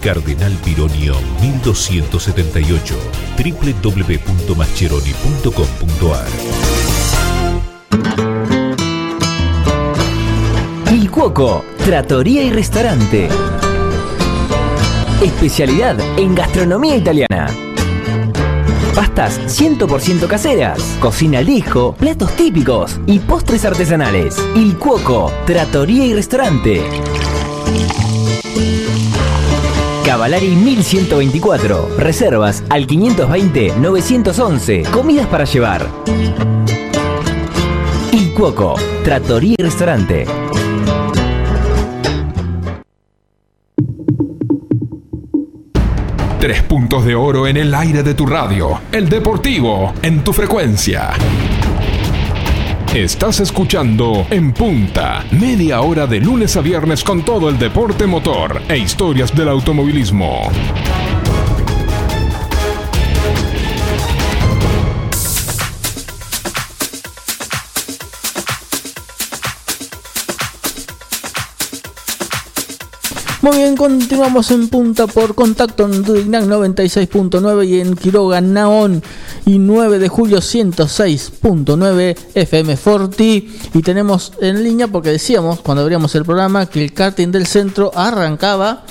Cardenal 0.00 0.52
Pironio 0.64 1.14
1278 1.40 2.96
www.mascheroni.com.ar 3.36 6.26
Il 10.92 11.10
Cuoco, 11.10 11.64
Trattoria 11.84 12.42
y 12.42 12.50
Restaurante. 12.50 13.28
Especialidad 15.22 16.00
en 16.18 16.34
gastronomía 16.34 16.96
italiana. 16.96 17.48
Pastas 18.94 19.38
100% 19.60 20.26
caseras, 20.26 20.96
cocina 20.98 21.40
al 21.40 21.60
platos 21.98 22.34
típicos 22.36 22.98
y 23.06 23.18
postres 23.18 23.66
artesanales. 23.66 24.36
Il 24.56 24.78
Cuoco, 24.78 25.30
Trattoria 25.46 26.06
y 26.06 26.14
Restaurante. 26.14 26.80
Cavalari 30.10 30.56
1124. 30.56 31.94
Reservas 31.96 32.64
al 32.68 32.88
520-911. 32.88 34.90
Comidas 34.90 35.28
para 35.28 35.44
llevar. 35.44 35.86
Il 38.10 38.34
Cuoco, 38.34 38.74
Trattoria 39.04 39.54
y 39.56 39.62
Restaurante. 39.62 40.26
Tres 46.40 46.64
puntos 46.64 47.04
de 47.04 47.14
oro 47.14 47.46
en 47.46 47.56
el 47.56 47.72
aire 47.72 48.02
de 48.02 48.14
tu 48.14 48.26
radio. 48.26 48.80
El 48.90 49.08
deportivo 49.08 49.94
en 50.02 50.24
tu 50.24 50.32
frecuencia. 50.32 51.12
Estás 52.94 53.38
escuchando 53.38 54.26
En 54.30 54.52
Punta, 54.52 55.24
media 55.30 55.80
hora 55.80 56.08
de 56.08 56.18
lunes 56.18 56.56
a 56.56 56.60
viernes 56.60 57.04
con 57.04 57.24
todo 57.24 57.48
el 57.48 57.56
deporte 57.56 58.04
motor 58.04 58.60
e 58.68 58.78
historias 58.78 59.32
del 59.32 59.48
automovilismo. 59.48 60.50
Continuamos 73.80 74.50
en 74.50 74.68
punta 74.68 75.06
por 75.06 75.34
contacto 75.34 75.86
en 75.86 76.02
Dudignac 76.02 76.44
96.9 76.44 77.66
y 77.66 77.80
en 77.80 77.96
Quiroga 77.96 78.42
Naón. 78.42 79.02
y 79.46 79.58
9 79.58 79.98
de 79.98 80.06
julio 80.06 80.40
106.9 80.40 82.14
FM 82.34 82.76
Forti. 82.76 83.50
Y 83.72 83.80
tenemos 83.80 84.34
en 84.42 84.62
línea, 84.62 84.88
porque 84.88 85.08
decíamos 85.08 85.60
cuando 85.60 85.80
abríamos 85.80 86.14
el 86.14 86.26
programa 86.26 86.66
que 86.66 86.84
el 86.84 86.92
karting 86.92 87.28
del 87.28 87.46
centro 87.46 87.90
arrancaba 87.94 88.84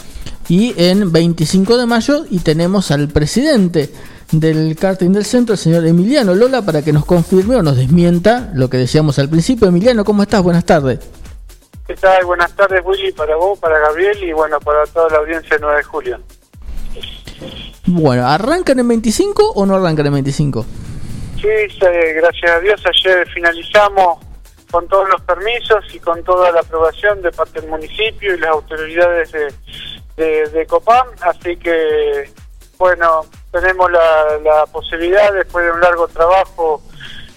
y 0.48 0.74
en 0.75 1.12
25 1.12 1.77
de 1.77 1.86
mayo 1.86 2.25
y 2.27 2.39
tenemos 2.39 2.89
al 2.89 3.10
presidente 3.10 3.93
del 4.31 4.75
karting 4.75 5.12
del 5.12 5.25
centro, 5.25 5.53
el 5.53 5.60
señor 5.60 5.86
Emiliano 5.86 6.34
Lola, 6.34 6.63
para 6.63 6.81
que 6.81 6.91
nos 6.91 7.05
confirme 7.05 7.58
o 7.58 7.62
nos 7.62 7.77
desmienta 7.77 8.50
lo 8.55 8.72
que 8.72 8.77
decíamos 8.77 9.19
al 9.19 9.29
principio. 9.29 9.67
Emiliano, 9.67 10.03
¿cómo 10.03 10.24
estás? 10.24 10.41
Buenas 10.41 10.65
tardes. 10.65 11.18
¿Qué 11.89 11.96
tal? 11.96 12.24
Buenas 12.24 12.55
tardes, 12.55 12.86
Willy, 12.86 13.12
para 13.13 13.36
vos, 13.36 13.58
para 13.58 13.79
Gabriel 13.79 14.24
y 14.24 14.31
bueno, 14.31 14.60
para 14.60 14.86
toda 14.86 15.10
la 15.10 15.17
audiencia 15.17 15.58
de 15.58 15.62
9 15.62 15.77
de 15.77 15.84
julio. 15.84 16.19
Bueno, 17.88 18.27
¿arrancan 18.27 18.77
en 18.77 18.88
25 18.89 19.53
o 19.55 19.65
no 19.65 19.75
arrancan 19.75 20.05
en 20.05 20.13
25? 20.13 20.67
Sí, 21.41 21.48
eh, 21.48 22.13
gracias 22.13 22.51
a 22.51 22.60
Dios 22.60 22.79
ayer 22.86 23.27
finalizamos 23.29 24.19
con 24.69 24.88
todos 24.88 25.10
los 25.10 25.19
permisos 25.22 25.84
y 25.91 25.98
con 25.98 26.24
toda 26.24 26.51
la 26.51 26.60
aprobación 26.60 27.24
de 27.24 27.31
parte 27.31 27.60
del 27.60 27.72
municipio 27.72 28.36
y 28.36 28.38
las 28.38 28.51
autoridades 28.51 29.31
de, 30.15 30.48
de, 30.48 30.65
Copam, 30.67 31.08
así 31.22 31.58
que 31.58 32.31
bueno, 32.77 33.25
tenemos 33.51 33.91
la, 33.91 34.38
la, 34.43 34.67
posibilidad 34.67 35.34
después 35.34 35.65
de 35.65 35.72
un 35.72 35.81
largo 35.81 36.08
trabajo, 36.08 36.84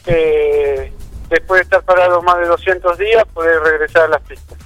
eh, 0.05 0.93
después 1.33 1.61
de 1.61 1.63
estar 1.65 1.83
parados 1.83 2.23
más 2.23 2.39
de 2.39 2.47
200 2.47 2.99
días, 2.99 3.25
poder 3.33 3.61
regresar 3.61 4.05
a 4.05 4.09
las 4.09 4.23
pistas. 4.23 4.59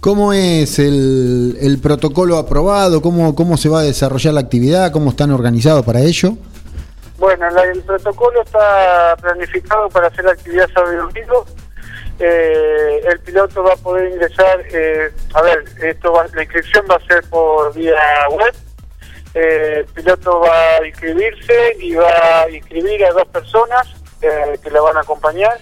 ¿Cómo 0.00 0.32
es 0.32 0.78
el, 0.78 1.56
el 1.60 1.78
protocolo 1.80 2.36
aprobado? 2.36 3.02
¿Cómo, 3.02 3.34
¿Cómo 3.34 3.56
se 3.56 3.68
va 3.68 3.80
a 3.80 3.82
desarrollar 3.82 4.34
la 4.34 4.40
actividad? 4.40 4.90
¿Cómo 4.90 5.10
están 5.10 5.30
organizados 5.30 5.84
para 5.84 6.00
ello? 6.00 6.32
Bueno, 7.18 7.46
el 7.60 7.82
protocolo 7.82 8.42
está 8.42 9.16
planificado 9.20 9.88
para 9.90 10.08
hacer 10.08 10.24
la 10.24 10.32
actividad 10.32 10.68
sábado 10.74 10.92
y 10.92 10.96
domingo. 10.96 11.46
Eh, 12.18 13.00
el 13.04 13.20
piloto 13.20 13.62
va 13.62 13.74
a 13.74 13.76
poder 13.76 14.12
ingresar, 14.12 14.60
eh, 14.72 15.12
a 15.34 15.42
ver, 15.42 15.64
esto 15.82 16.12
la 16.34 16.42
inscripción 16.42 16.84
va 16.90 16.96
a 16.96 17.06
ser 17.06 17.22
por 17.30 17.72
vía 17.74 17.94
web. 18.30 18.54
Eh, 19.34 19.74
el 19.78 19.84
piloto 19.86 20.40
va 20.40 20.78
a 20.78 20.86
inscribirse 20.86 21.76
y 21.78 21.94
va 21.94 22.42
a 22.42 22.50
inscribir 22.50 23.04
a 23.04 23.12
dos 23.12 23.28
personas 23.28 23.88
que 24.20 24.70
le 24.70 24.80
van 24.80 24.96
a 24.96 25.00
acompañar 25.00 25.58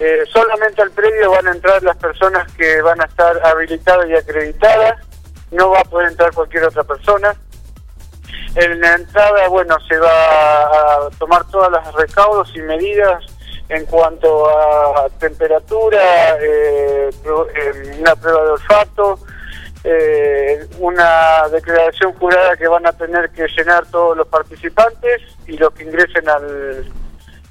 eh, 0.00 0.24
solamente 0.32 0.82
al 0.82 0.90
predio 0.90 1.30
van 1.30 1.46
a 1.46 1.52
entrar 1.52 1.82
las 1.82 1.96
personas 1.96 2.50
que 2.54 2.82
van 2.82 3.00
a 3.00 3.04
estar 3.04 3.40
habilitadas 3.46 4.08
y 4.08 4.14
acreditadas, 4.14 4.94
no 5.52 5.70
va 5.70 5.80
a 5.80 5.84
poder 5.84 6.08
entrar 6.08 6.32
cualquier 6.32 6.64
otra 6.64 6.82
persona. 6.82 7.34
En 8.56 8.80
la 8.80 8.94
entrada, 8.94 9.48
bueno, 9.48 9.76
se 9.88 9.96
va 9.98 10.64
a 10.64 11.10
tomar 11.18 11.44
todas 11.48 11.70
las 11.70 11.94
recaudos 11.94 12.50
y 12.56 12.60
medidas 12.60 13.24
en 13.68 13.86
cuanto 13.86 14.48
a 14.48 15.08
temperatura, 15.20 16.38
eh, 16.40 17.10
eh, 17.10 17.96
una 17.98 18.16
prueba 18.16 18.44
de 18.44 18.50
olfato, 18.50 19.18
una 20.78 21.48
declaración 21.50 22.14
jurada 22.14 22.56
que 22.56 22.66
van 22.66 22.86
a 22.86 22.92
tener 22.92 23.30
que 23.30 23.46
llenar 23.48 23.86
todos 23.86 24.16
los 24.16 24.26
participantes 24.26 25.22
y 25.46 25.56
los 25.58 25.72
que 25.74 25.84
ingresen 25.84 26.28
al, 26.28 26.90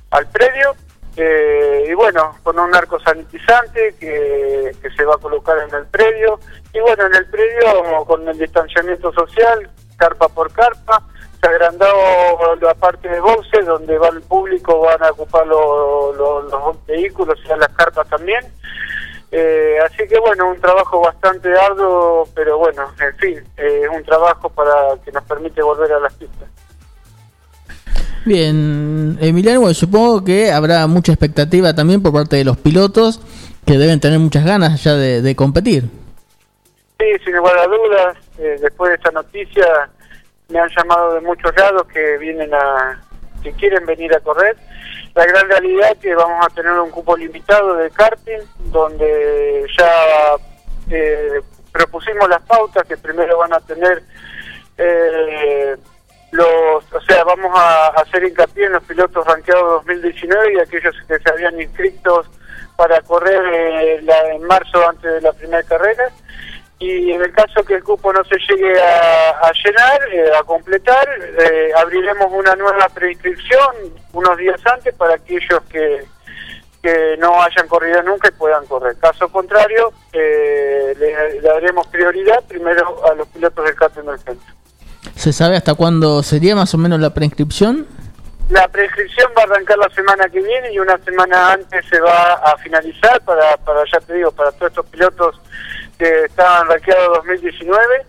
al 0.09 0.27
predio 0.29 0.75
eh, 1.15 1.85
y 1.87 1.93
bueno, 1.93 2.35
con 2.41 2.57
un 2.57 2.73
arco 2.73 2.99
sanitizante 2.99 3.95
que, 3.99 4.71
se 4.95 5.05
va 5.05 5.15
a 5.15 5.19
colocar 5.19 5.57
en 5.59 5.73
el 5.73 5.85
predio. 5.87 6.39
Y 6.73 6.79
bueno, 6.79 7.05
en 7.05 7.15
el 7.15 7.25
predio 7.27 8.05
con 8.05 8.27
el 8.27 8.37
distanciamiento 8.37 9.11
social, 9.13 9.69
carpa 9.97 10.27
por 10.29 10.51
carpa, 10.51 11.01
se 11.39 11.47
ha 11.47 11.51
agrandado 11.51 12.55
la 12.61 12.73
parte 12.73 13.09
de 13.09 13.19
boxes 13.19 13.65
donde 13.65 13.97
va 13.97 14.09
el 14.09 14.21
público, 14.21 14.79
van 14.79 15.03
a 15.03 15.11
ocupar 15.11 15.45
los 15.45 16.85
vehículos 16.87 17.39
y 17.43 17.47
las 17.49 17.69
carpas 17.69 18.07
también. 18.07 18.43
Eh, 19.35 19.79
así 19.83 20.07
que 20.07 20.19
bueno, 20.19 20.49
un 20.49 20.61
trabajo 20.61 21.01
bastante 21.01 21.49
arduo, 21.57 22.27
pero 22.35 22.59
bueno, 22.59 22.91
en 22.99 23.17
fin, 23.17 23.37
es 23.57 23.83
eh, 23.83 23.89
un 23.89 24.03
trabajo 24.03 24.47
para 24.49 24.95
que 25.03 25.11
nos 25.11 25.23
permite 25.23 25.61
volver 25.63 25.91
a 25.91 25.99
las 25.99 26.13
pistas. 26.13 26.47
Bien, 28.25 29.17
Emiliano, 29.19 29.59
bueno, 29.61 29.73
supongo 29.73 30.23
que 30.23 30.51
habrá 30.51 30.87
mucha 30.87 31.11
expectativa 31.11 31.73
también 31.75 32.01
por 32.01 32.13
parte 32.13 32.37
de 32.37 32.45
los 32.45 32.57
pilotos 32.57 33.19
que 33.65 33.77
deben 33.77 33.99
tener 33.99 34.17
muchas 34.19 34.45
ganas 34.45 34.81
ya 34.81 34.93
de, 34.93 35.35
competir. 35.35 35.89
Sí, 36.99 37.05
sin 37.25 37.35
lugar 37.35 37.57
a 37.57 37.67
dudas, 37.67 38.17
eh, 38.37 38.57
después 38.61 38.91
de 38.91 38.95
esta 38.95 39.11
noticia 39.11 39.89
me 40.47 40.59
han 40.59 40.69
llamado 40.69 41.15
de 41.15 41.21
muchos 41.21 41.51
lados 41.57 41.85
que 41.93 42.17
vienen 42.17 42.53
a, 42.53 43.01
que 43.41 43.51
quieren 43.53 43.85
venir 43.85 44.13
a 44.15 44.19
correr. 44.21 44.55
La 45.15 45.25
gran 45.25 45.49
realidad 45.49 45.91
es 45.91 45.99
que 45.99 46.15
vamos 46.15 46.45
a 46.45 46.53
tener 46.55 46.71
un 46.71 46.91
cupo 46.91 47.17
limitado 47.17 47.75
de 47.75 47.91
karting, 47.91 48.39
donde 48.71 49.65
ya 49.77 49.91
eh, 50.89 51.41
propusimos 51.71 52.29
las 52.29 52.41
pautas 52.43 52.87
que 52.87 52.97
primero 52.97 53.37
van 53.37 53.53
a 53.53 53.59
tener 53.59 54.01
eh, 54.77 55.75
los, 56.33 56.83
o 56.91 57.01
sea, 57.07 57.23
vamos 57.23 57.51
a 57.55 57.87
hacer 57.89 58.23
hincapié 58.23 58.65
en 58.65 58.73
los 58.73 58.83
pilotos 58.83 59.25
ranqueados 59.25 59.85
2019 59.85 60.53
y 60.53 60.59
aquellos 60.59 60.95
que 61.07 61.19
se 61.19 61.29
habían 61.29 61.61
inscritos 61.61 62.27
para 62.75 62.99
correr 63.01 63.41
eh, 63.53 64.01
la, 64.01 64.33
en 64.33 64.43
marzo 64.43 64.87
antes 64.87 65.13
de 65.13 65.21
la 65.21 65.31
primera 65.31 65.63
carrera. 65.63 66.09
Y 66.79 67.11
en 67.11 67.21
el 67.21 67.31
caso 67.31 67.63
que 67.63 67.75
el 67.75 67.83
cupo 67.83 68.11
no 68.11 68.23
se 68.25 68.35
llegue 68.39 68.73
a, 68.81 69.51
llenar, 69.63 70.01
eh, 70.11 70.35
a 70.35 70.43
completar, 70.43 71.07
eh, 71.39 71.71
abriremos 71.77 72.31
una 72.31 72.55
nueva 72.55 72.89
preinscripción 72.89 73.93
unos 74.11 74.37
días 74.37 74.59
antes 74.65 74.93
para 74.95 75.13
aquellos 75.13 75.61
que, 75.69 76.03
que 76.81 77.15
no 77.19 77.41
hayan 77.41 77.67
corrido 77.67 78.01
nunca 78.01 78.27
y 78.29 78.31
puedan 78.31 78.65
correr. 78.65 78.97
Caso 78.97 79.29
contrario, 79.29 79.93
le, 80.11 81.39
daremos 81.41 81.87
prioridad 81.87 82.43
primero 82.47 83.05
a 83.05 83.13
los 83.13 83.27
pilotos 83.29 83.65
del 83.65 84.05
del 84.05 84.19
centro. 84.19 84.62
¿Se 85.23 85.31
sabe 85.31 85.55
hasta 85.55 85.73
cuándo 85.73 86.21
sería 86.21 86.53
más 86.53 86.73
o 86.73 86.77
menos 86.77 86.99
la 86.99 87.13
preinscripción? 87.13 87.87
La 88.49 88.67
preinscripción 88.67 89.31
va 89.37 89.43
a 89.43 89.45
arrancar 89.45 89.77
la 89.77 89.87
semana 89.95 90.27
que 90.27 90.41
viene 90.41 90.73
y 90.73 90.79
una 90.79 90.97
semana 90.97 91.53
antes 91.53 91.85
se 91.89 91.97
va 92.01 92.33
a 92.33 92.57
finalizar 92.57 93.21
para, 93.21 93.55
para 93.55 93.83
ya 93.89 94.01
te 94.01 94.15
digo, 94.15 94.31
para 94.31 94.51
todos 94.51 94.71
estos 94.71 94.85
pilotos 94.87 95.39
que 95.97 96.25
estaban 96.25 96.67
rankeados 96.67 97.19
2019. 97.19 98.05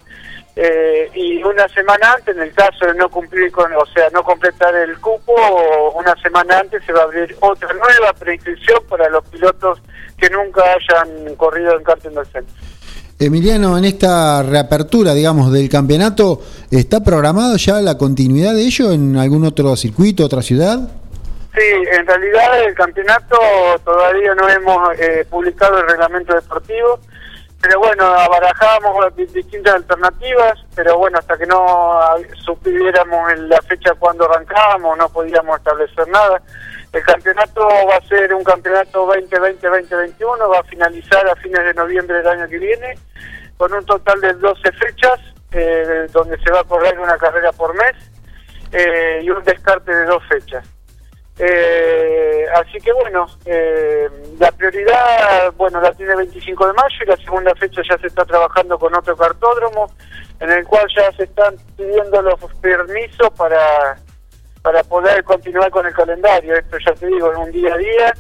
Eh, 0.57 1.11
y 1.15 1.41
una 1.45 1.69
semana 1.69 2.15
antes, 2.15 2.35
en 2.35 2.43
el 2.43 2.53
caso 2.53 2.85
de 2.85 2.95
no 2.95 3.09
cumplir 3.09 3.53
con, 3.53 3.73
o 3.75 3.87
sea, 3.95 4.11
no 4.11 4.25
completar 4.25 4.75
el 4.75 4.99
cupo, 4.99 5.93
una 5.95 6.17
semana 6.21 6.59
antes 6.59 6.85
se 6.85 6.93
va 6.93 7.03
a 7.03 7.05
abrir 7.05 7.37
otra 7.39 7.73
nueva 7.75 8.13
preinscripción 8.19 8.83
para 8.89 9.09
los 9.09 9.25
pilotos 9.29 9.81
que 10.19 10.29
nunca 10.31 10.65
hayan 10.65 11.37
corrido 11.37 11.79
en 11.79 12.13
del 12.13 12.27
centro. 12.27 12.55
Emiliano, 13.27 13.77
en 13.79 13.85
esta 13.85 14.43
reapertura, 14.43 15.15
digamos, 15.15 15.53
del 15.53 15.69
campeonato, 15.69 16.41
¿está 16.71 17.03
programado 17.03 17.57
ya 17.57 17.81
la 17.81 17.97
continuidad 17.97 18.55
de 18.55 18.63
ello 18.63 18.93
en 18.93 19.17
algún 19.17 19.45
otro 19.45 19.77
circuito, 19.77 20.25
otra 20.25 20.43
ciudad? 20.43 20.81
Sí, 21.55 21.65
en 21.93 22.07
realidad 22.07 22.63
el 22.67 22.75
campeonato 22.75 23.37
todavía 23.85 24.35
no 24.35 24.49
hemos 24.49 24.99
eh, 24.99 25.25
publicado 25.31 25.79
el 25.79 25.89
reglamento 25.89 26.35
deportivo, 26.35 26.99
pero 27.63 27.79
bueno, 27.79 28.05
barajamos 28.29 29.17
distintas 29.17 29.77
alternativas, 29.77 30.59
pero 30.75 30.99
bueno, 30.99 31.19
hasta 31.19 31.39
que 31.39 31.47
no 31.47 31.97
supiéramos 32.45 33.39
la 33.39 33.63
fecha 33.63 33.95
cuando 33.99 34.31
arrancábamos, 34.31 34.99
no 34.99 35.09
podíamos 35.09 35.57
establecer 35.59 36.09
nada. 36.09 36.43
El 36.95 37.03
campeonato 37.03 37.67
va 37.91 37.97
a 37.97 38.09
ser 38.09 38.33
un 38.33 38.45
campeonato 38.45 39.05
2020-2021, 39.09 40.49
va 40.49 40.61
a 40.61 40.63
finalizar 40.63 41.27
a 41.29 41.35
fines 41.35 41.65
de 41.65 41.75
noviembre 41.75 42.19
del 42.19 42.29
año 42.29 42.49
que 42.49 42.59
viene, 42.59 42.95
con 43.57 43.73
un 43.75 43.85
total 43.85 44.21
de 44.21 44.33
12 44.35 44.73
fechas, 44.73 45.19
eh, 45.51 46.07
donde 46.13 46.39
se 46.39 46.53
va 46.53 46.61
a 46.61 46.65
correr 46.65 46.97
una 47.01 47.19
carrera 47.19 47.51
por 47.51 47.75
mes 47.75 47.97
eh, 48.71 49.23
y 49.25 49.29
un 49.29 49.43
descarte 49.43 49.93
de 49.93 50.05
dos 50.05 50.23
fechas. 50.29 50.65
Eh, 51.37 52.47
así 52.55 52.79
que 52.79 52.93
bueno, 52.93 53.27
la 54.39 54.53
prioridad, 54.53 55.53
bueno, 55.57 55.81
la 55.81 55.93
tiene 55.95 56.15
25 56.15 56.69
de 56.69 56.73
mayo 56.75 56.97
y 57.03 57.07
la 57.07 57.17
segunda 57.17 57.53
fecha 57.57 57.83
ya 57.91 57.99
se 57.99 58.07
está 58.07 58.25
trabajando 58.25 58.79
con 58.79 58.95
otro 58.95 59.17
cartódromo, 59.17 59.93
en 60.39 60.49
el 60.49 60.65
cual 60.65 60.87
ya 60.95 61.11
se 61.17 61.25
están 61.25 61.57
pidiendo 61.77 62.23
los 62.23 62.39
permisos 62.61 63.31
para 63.37 63.97
para 64.65 64.83
poder 64.83 65.23
continuar 65.25 65.71
con 65.71 65.85
el 65.85 65.93
calendario. 65.93 66.57
Esto 66.57 66.79
ya 66.79 66.95
te 66.95 67.07
digo, 67.07 67.31
en 67.31 67.39
un 67.39 67.53
día 67.53 67.75
a 67.75 67.77
día. 67.77 68.15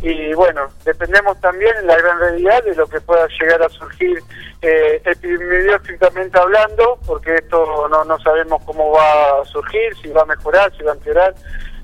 Y 0.00 0.32
bueno, 0.32 0.62
dependemos 0.82 1.38
también 1.42 1.76
en 1.78 1.86
la 1.86 1.96
gran 1.98 2.18
realidad 2.20 2.64
de 2.64 2.74
lo 2.74 2.86
que 2.86 3.02
pueda 3.02 3.28
llegar 3.38 3.62
a 3.62 3.68
surgir 3.68 4.18
eh, 4.62 5.02
epidemiológicamente 5.04 6.38
hablando, 6.40 6.98
porque 7.06 7.34
esto 7.34 7.86
no, 7.88 8.02
no 8.02 8.18
sabemos 8.20 8.62
cómo 8.64 8.92
va 8.92 9.42
a 9.42 9.44
surgir, 9.44 9.94
si 10.00 10.08
va 10.08 10.22
a 10.22 10.24
mejorar, 10.26 10.74
si 10.74 10.82
va 10.82 10.92
a 10.92 10.94
empeorar. 10.94 11.34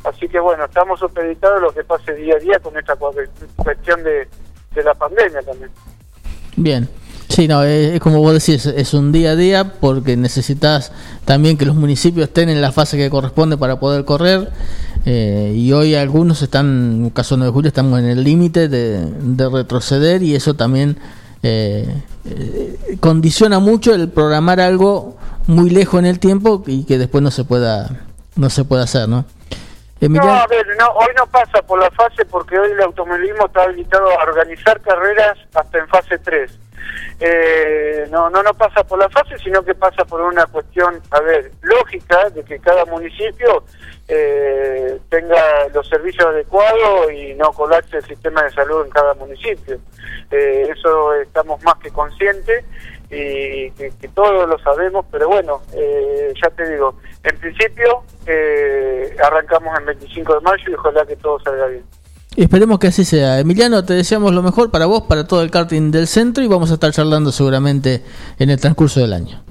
Así 0.05 0.27
que 0.31 0.41
bueno, 0.41 0.65
estamos 0.65 0.99
supeditados 0.99 1.59
a 1.59 1.67
lo 1.67 1.71
que 1.71 1.85
pase 1.85 2.15
día 2.15 2.37
a 2.37 2.39
día 2.39 2.59
con 2.59 2.79
esta 2.79 2.97
cuestión 2.97 4.03
de, 4.03 4.27
de 4.73 4.83
la 4.83 4.95
pandemia 4.95 5.43
también. 5.43 5.71
Bien. 6.57 6.89
Sí, 7.31 7.47
no, 7.47 7.63
es, 7.63 8.01
como 8.01 8.19
vos 8.19 8.33
decís, 8.33 8.67
es 8.67 8.93
un 8.93 9.13
día 9.13 9.31
a 9.31 9.37
día 9.37 9.73
porque 9.81 10.17
necesitas 10.17 10.93
también 11.25 11.57
que 11.57 11.65
los 11.65 11.77
municipios 11.77 12.27
estén 12.27 12.49
en 12.49 12.61
la 12.61 12.73
fase 12.73 12.97
que 12.97 13.09
corresponde 13.09 13.57
para 13.57 13.79
poder 13.79 14.05
correr. 14.05 14.51
eh, 15.07 15.53
y 15.55 15.73
hoy 15.73 15.95
algunos 15.95 16.43
están, 16.43 16.67
en 16.97 17.05
el 17.07 17.13
caso 17.13 17.37
9 17.37 17.47
de 17.51 17.53
julio, 17.55 17.69
estamos 17.69 18.01
en 18.01 18.07
el 18.07 18.25
límite 18.25 18.69
de, 18.69 19.07
de 19.07 19.49
retroceder 19.49 20.25
y 20.25 20.35
eso 20.35 20.55
también 20.55 20.99
eh, 21.45 21.87
eh, 22.25 22.97
condiciona 22.99 23.61
mucho 23.61 23.95
el 23.95 24.09
programar 24.09 24.61
algo 24.61 25.17
muy 25.47 25.71
lejos 25.71 26.01
en 26.01 26.07
el 26.07 26.19
tiempo 26.19 26.65
y 26.67 26.85
que 26.85 26.99
después 26.99 27.23
no 27.23 27.31
se 27.31 27.45
pueda 27.45 27.89
no 28.35 28.51
se 28.51 28.65
pueda 28.65 28.83
hacer, 28.83 29.09
¿no? 29.09 29.25
No, 30.01 30.23
a 30.33 30.47
ver, 30.49 30.67
no, 30.79 30.89
hoy 30.93 31.09
no 31.17 31.27
pasa 31.27 31.63
por 31.63 31.79
la 31.79 31.91
fase 31.91 32.25
porque 32.25 32.59
hoy 32.59 32.71
el 32.73 32.81
automovilismo 32.81 33.47
está 33.47 33.63
habilitado 33.65 34.09
a 34.19 34.25
organizar 34.25 34.81
carreras 34.81 35.39
hasta 35.55 35.79
en 35.79 35.89
fase 35.89 36.19
3. 36.19 36.51
Eh, 37.19 38.07
no, 38.11 38.31
no, 38.31 38.43
no 38.43 38.55
pasa 38.55 38.83
por 38.85 38.99
la 38.99 39.09
fase, 39.09 39.37
sino 39.39 39.63
que 39.63 39.75
pasa 39.75 40.05
por 40.05 40.23
una 40.23 40.47
cuestión, 40.47 41.01
a 41.11 41.21
ver, 41.21 41.51
lógica 41.63 42.31
de 42.31 42.43
que 42.45 42.59
cada 42.59 42.85
municipio 42.87 43.65
eh, 44.09 44.99
tenga 45.09 45.69
los 45.75 45.87
servicios 45.89 46.27
adecuados 46.27 47.13
y 47.13 47.35
no 47.35 47.53
colapse 47.53 47.99
el 47.99 48.05
sistema 48.05 48.43
de 48.43 48.51
salud 48.51 48.85
en 48.85 48.91
cada 48.91 49.15
municipio. 49.15 49.79
Eh, 50.31 50.69
eso 50.71 51.15
estamos 51.15 51.63
más 51.63 51.77
que 51.77 51.91
conscientes 51.91 52.65
y 53.11 53.71
que, 53.73 53.91
que 54.01 54.09
todos 54.09 54.49
lo 54.49 54.59
sabemos, 54.61 55.05
pero 55.11 55.29
bueno, 55.29 55.63
eh, 55.75 56.33
ya 56.41 56.49
te 56.51 56.69
digo, 56.71 56.95
en 57.25 57.37
principio 57.39 58.05
eh, 58.27 59.17
arrancamos 59.23 59.77
el 59.79 59.85
25 59.87 60.35
de 60.35 60.41
mayo 60.41 60.65
y 60.69 60.75
ojalá 60.75 61.05
que 61.05 61.17
todo 61.17 61.41
salga 61.41 61.67
bien. 61.67 61.85
Esperemos 62.37 62.79
que 62.79 62.89
así 62.89 63.05
sea. 63.05 63.39
Emiliano, 63.41 63.85
te 63.85 63.95
deseamos 63.95 64.33
lo 64.33 64.43
mejor 64.43 64.71
para 64.71 64.87
vos, 64.87 65.03
para 65.03 65.27
todo 65.27 65.43
el 65.43 65.51
karting 65.51 65.91
del 65.91 66.07
centro 66.07 66.43
y 66.43 66.49
vamos 66.49 66.71
a 66.71 66.75
estar 66.75 66.93
charlando 66.93 67.33
seguramente 67.33 68.03
en 68.39 68.51
el 68.51 68.61
transcurso 68.61 69.01
del 69.01 69.13
año. 69.13 69.43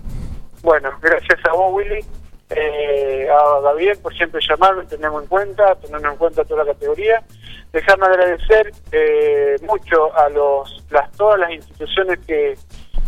Bueno, 0.62 0.90
gracias 1.02 1.40
a 1.50 1.54
vos, 1.54 1.74
Willy, 1.74 2.04
eh, 2.50 3.28
a 3.30 3.62
David 3.62 3.98
por 4.02 4.14
siempre 4.16 4.42
llamarme, 4.48 4.84
tenemos 4.86 5.22
en 5.24 5.30
cuenta, 5.30 5.76
tenernos 5.76 6.14
en 6.14 6.18
cuenta 6.18 6.44
toda 6.46 6.64
la 6.64 6.74
categoría. 6.74 7.24
Déjame 7.72 8.08
agradecer 8.08 8.72
eh, 8.92 9.56
mucho 9.62 10.16
a 10.18 10.30
los 10.30 10.84
las 10.90 11.12
todas 11.12 11.40
las 11.40 11.52
instituciones 11.52 12.18
que, 12.26 12.58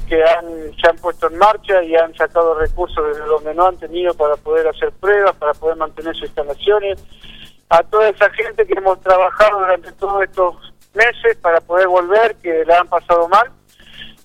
que 0.07 0.23
han, 0.23 0.75
se 0.79 0.89
han 0.89 0.97
puesto 0.97 1.27
en 1.27 1.37
marcha 1.37 1.83
y 1.83 1.95
han 1.95 2.13
sacado 2.15 2.53
recursos 2.53 3.03
desde 3.07 3.25
donde 3.25 3.55
no 3.55 3.67
han 3.67 3.77
tenido 3.77 4.13
para 4.13 4.35
poder 4.35 4.67
hacer 4.67 4.91
pruebas, 4.91 5.35
para 5.37 5.53
poder 5.53 5.77
mantener 5.77 6.13
sus 6.15 6.25
instalaciones. 6.25 7.03
A 7.71 7.81
toda 7.83 8.09
esa 8.09 8.29
gente 8.31 8.67
que 8.67 8.73
hemos 8.77 8.99
trabajado 8.99 9.59
durante 9.59 9.93
todos 9.93 10.21
estos 10.23 10.55
meses 10.93 11.37
para 11.41 11.61
poder 11.61 11.87
volver, 11.87 12.35
que 12.35 12.65
la 12.65 12.79
han 12.79 12.87
pasado 12.87 13.29
mal. 13.29 13.49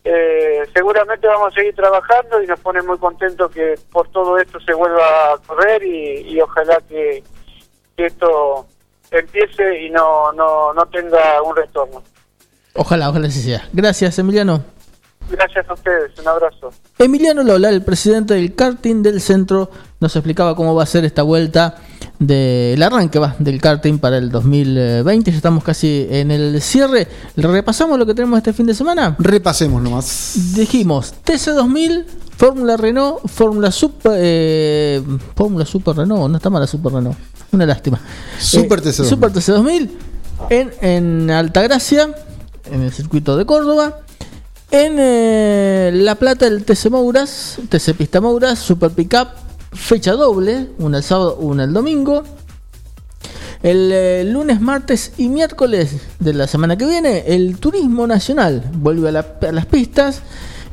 Eh, 0.02 0.64
seguramente 0.74 1.28
vamos 1.28 1.52
a 1.52 1.54
seguir 1.54 1.72
trabajando 1.76 2.42
y 2.42 2.46
nos 2.48 2.58
pone 2.58 2.82
muy 2.82 2.98
contentos 2.98 3.48
que 3.52 3.76
por 3.92 4.08
todo 4.08 4.36
esto 4.38 4.58
se 4.60 4.74
vuelva 4.74 5.32
a 5.32 5.38
correr 5.46 5.80
y, 5.84 6.34
y 6.34 6.40
ojalá 6.40 6.78
que, 6.88 7.22
que 7.96 8.06
esto 8.06 8.66
empiece 9.12 9.80
y 9.80 9.90
no, 9.90 10.32
no, 10.32 10.74
no 10.74 10.84
tenga 10.86 11.40
un 11.42 11.54
retorno. 11.54 12.02
Ojalá, 12.74 13.10
ojalá 13.10 13.28
así 13.28 13.42
sea. 13.42 13.68
Gracias, 13.72 14.18
Emiliano. 14.18 14.64
Gracias 15.30 15.68
a 15.68 15.72
ustedes, 15.72 16.18
un 16.18 16.26
abrazo. 16.26 16.70
Emiliano 16.98 17.44
Lola, 17.44 17.68
el 17.68 17.84
presidente 17.84 18.34
del 18.34 18.56
karting 18.56 19.04
del 19.04 19.20
centro, 19.20 19.70
nos 20.00 20.16
explicaba 20.16 20.56
cómo 20.56 20.74
va 20.74 20.82
a 20.82 20.86
ser 20.86 21.04
esta 21.04 21.22
vuelta 21.22 21.76
del 22.18 22.82
arranque 22.82 23.18
va, 23.18 23.36
del 23.38 23.60
karting 23.60 23.98
para 23.98 24.18
el 24.18 24.30
2020. 24.30 25.30
Ya 25.30 25.36
estamos 25.36 25.62
casi 25.64 26.06
en 26.10 26.30
el 26.30 26.60
cierre. 26.62 27.08
¿Repasamos 27.36 27.98
lo 27.98 28.06
que 28.06 28.14
tenemos 28.14 28.38
este 28.38 28.52
fin 28.52 28.66
de 28.66 28.74
semana? 28.74 29.16
Repasemos 29.18 29.82
nomás. 29.82 30.54
Dijimos 30.54 31.14
TC2000, 31.24 32.04
Fórmula 32.36 32.76
Renault, 32.76 33.26
Fórmula 33.26 33.70
Super, 33.70 34.12
eh, 34.16 35.02
Fórmula 35.34 35.64
Super 35.64 35.96
Renault, 35.96 36.30
no 36.30 36.36
está 36.36 36.50
mala 36.50 36.66
Super 36.66 36.92
Renault, 36.92 37.16
una 37.52 37.66
lástima. 37.66 38.00
Super 38.38 38.80
Eh, 38.80 38.82
TC2000. 38.82 39.08
Super 39.08 39.32
TC2000 39.32 39.90
en, 40.50 40.72
en 40.80 41.30
Altagracia, 41.30 42.14
en 42.70 42.82
el 42.82 42.92
circuito 42.92 43.36
de 43.36 43.46
Córdoba. 43.46 44.00
En 44.70 44.96
eh, 44.98 45.92
La 45.94 46.16
Plata 46.16 46.46
el 46.46 46.64
TC 46.64 46.90
Mouras, 46.90 47.58
TC 47.68 47.94
Pista 47.94 48.20
Mouras, 48.20 48.58
Super 48.58 48.90
Pickup, 48.90 49.28
fecha 49.72 50.12
doble, 50.12 50.68
una 50.78 50.98
el 50.98 51.02
sábado, 51.02 51.36
una 51.40 51.64
el 51.64 51.72
domingo. 51.72 52.22
El 53.62 53.90
eh, 53.92 54.24
lunes, 54.24 54.60
martes 54.60 55.12
y 55.16 55.28
miércoles 55.28 55.96
de 56.20 56.34
la 56.34 56.46
semana 56.46 56.76
que 56.76 56.86
viene, 56.86 57.24
el 57.26 57.58
turismo 57.58 58.06
nacional 58.06 58.62
vuelve 58.74 59.08
a, 59.08 59.12
la- 59.12 59.26
a 59.48 59.52
las 59.52 59.66
pistas. 59.66 60.20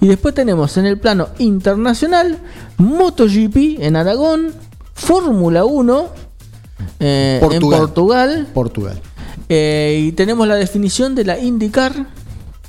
Y 0.01 0.07
después 0.07 0.35
tenemos 0.35 0.75
en 0.77 0.85
el 0.85 0.99
plano 0.99 1.29
internacional 1.39 2.37
MotoGP 2.77 3.79
en 3.81 3.95
Aragón, 3.95 4.53
Fórmula 4.93 5.63
1 5.63 6.07
eh, 6.99 7.39
en 7.41 7.49
Portugal. 7.49 7.79
Portugal. 7.79 8.47
Portugal. 8.53 9.01
Eh, 9.49 10.03
y 10.07 10.11
tenemos 10.11 10.45
la 10.47 10.55
definición 10.55 11.15
de 11.15 11.23
la 11.25 11.39
IndyCar 11.39 12.07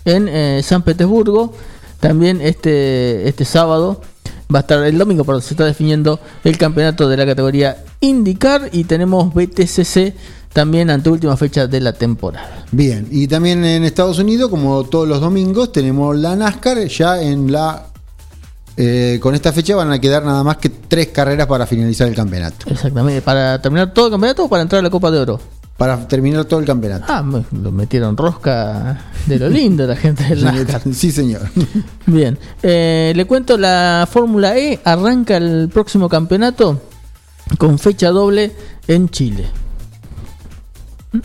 en 0.04 0.28
eh, 0.28 0.60
San 0.62 0.82
Petersburgo. 0.82 1.52
También 1.98 2.40
este, 2.40 3.28
este 3.28 3.44
sábado 3.44 4.00
va 4.52 4.58
a 4.58 4.62
estar 4.62 4.84
el 4.84 4.98
domingo, 4.98 5.24
perdón, 5.24 5.42
se 5.42 5.54
está 5.54 5.64
definiendo 5.64 6.20
el 6.42 6.58
campeonato 6.58 7.08
de 7.08 7.16
la 7.16 7.26
categoría 7.26 7.84
IndyCar 8.00 8.70
y 8.72 8.84
tenemos 8.84 9.32
BTCC 9.32 10.14
también 10.52 10.90
ante 10.90 11.10
última 11.10 11.36
fecha 11.36 11.66
de 11.66 11.80
la 11.80 11.92
temporada. 11.92 12.64
Bien, 12.70 13.08
y 13.10 13.26
también 13.26 13.64
en 13.64 13.84
Estados 13.84 14.18
Unidos, 14.18 14.50
como 14.50 14.84
todos 14.84 15.08
los 15.08 15.20
domingos, 15.20 15.72
tenemos 15.72 16.16
la 16.16 16.36
NASCAR 16.36 16.86
ya 16.86 17.20
en 17.20 17.50
la... 17.50 17.86
eh, 18.76 19.18
con 19.20 19.34
esta 19.34 19.52
fecha 19.52 19.74
van 19.74 19.90
a 19.90 19.98
quedar 19.98 20.24
nada 20.24 20.44
más 20.44 20.58
que 20.58 20.68
tres 20.68 21.08
carreras 21.08 21.46
para 21.46 21.66
finalizar 21.66 22.06
el 22.06 22.14
campeonato. 22.14 22.70
Exactamente, 22.70 23.22
para 23.22 23.60
terminar 23.60 23.92
todo 23.92 24.06
el 24.06 24.12
campeonato 24.12 24.44
o 24.44 24.48
para 24.48 24.62
entrar 24.62 24.78
a 24.78 24.82
la 24.82 24.90
Copa 24.90 25.10
de 25.10 25.18
Oro. 25.18 25.40
Para 25.76 26.06
terminar 26.06 26.44
todo 26.44 26.60
el 26.60 26.66
campeonato. 26.66 27.06
Ah, 27.08 27.24
lo 27.50 27.72
metieron 27.72 28.16
rosca 28.16 29.00
de 29.26 29.38
lo 29.40 29.48
lindo 29.48 29.86
la 29.86 29.96
gente 29.96 30.22
del 30.24 30.44
NASCAR. 30.44 30.82
Sí, 30.94 31.10
señor. 31.10 31.42
Bien, 32.06 32.38
eh, 32.62 33.12
le 33.14 33.24
cuento 33.24 33.58
la 33.58 34.08
Fórmula 34.10 34.56
E, 34.56 34.80
arranca 34.84 35.36
el 35.36 35.68
próximo 35.72 36.08
campeonato 36.08 36.80
con 37.58 37.78
fecha 37.78 38.10
doble 38.10 38.52
en 38.86 39.08
Chile. 39.08 39.48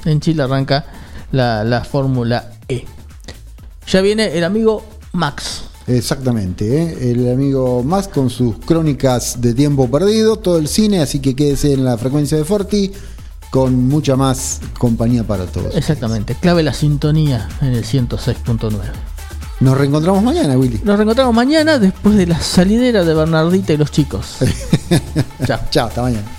En 0.05 0.19
Chile 0.19 0.43
arranca 0.43 0.85
la, 1.31 1.63
la 1.63 1.83
Fórmula 1.83 2.51
E. 2.67 2.85
Ya 3.88 4.01
viene 4.01 4.35
el 4.35 4.43
amigo 4.43 4.83
Max. 5.13 5.63
Exactamente, 5.88 6.83
¿eh? 6.83 7.12
el 7.12 7.31
amigo 7.31 7.83
Max 7.83 8.07
con 8.07 8.29
sus 8.29 8.57
crónicas 8.59 9.41
de 9.41 9.55
tiempo 9.55 9.89
perdido, 9.89 10.38
todo 10.38 10.59
el 10.59 10.67
cine, 10.67 11.01
así 11.01 11.19
que 11.19 11.35
quédese 11.35 11.73
en 11.73 11.83
la 11.83 11.97
frecuencia 11.97 12.38
de 12.38 12.45
Forti 12.45 12.91
con 13.49 13.88
mucha 13.88 14.15
más 14.15 14.62
compañía 14.77 15.23
para 15.23 15.45
todos. 15.45 15.75
Exactamente, 15.75 16.35
clave 16.35 16.63
la 16.63 16.73
sintonía 16.73 17.47
en 17.62 17.73
el 17.73 17.83
106.9. 17.83 18.71
Nos 19.59 19.77
reencontramos 19.77 20.23
mañana, 20.23 20.57
Willy. 20.57 20.79
Nos 20.83 20.95
reencontramos 20.95 21.35
mañana 21.35 21.79
después 21.79 22.15
de 22.15 22.27
la 22.27 22.39
salidera 22.39 23.03
de 23.03 23.13
Bernardita 23.13 23.73
y 23.73 23.77
los 23.77 23.91
chicos. 23.91 24.38
Chao. 25.45 25.59
Chao, 25.69 25.88
hasta 25.88 26.01
mañana. 26.01 26.38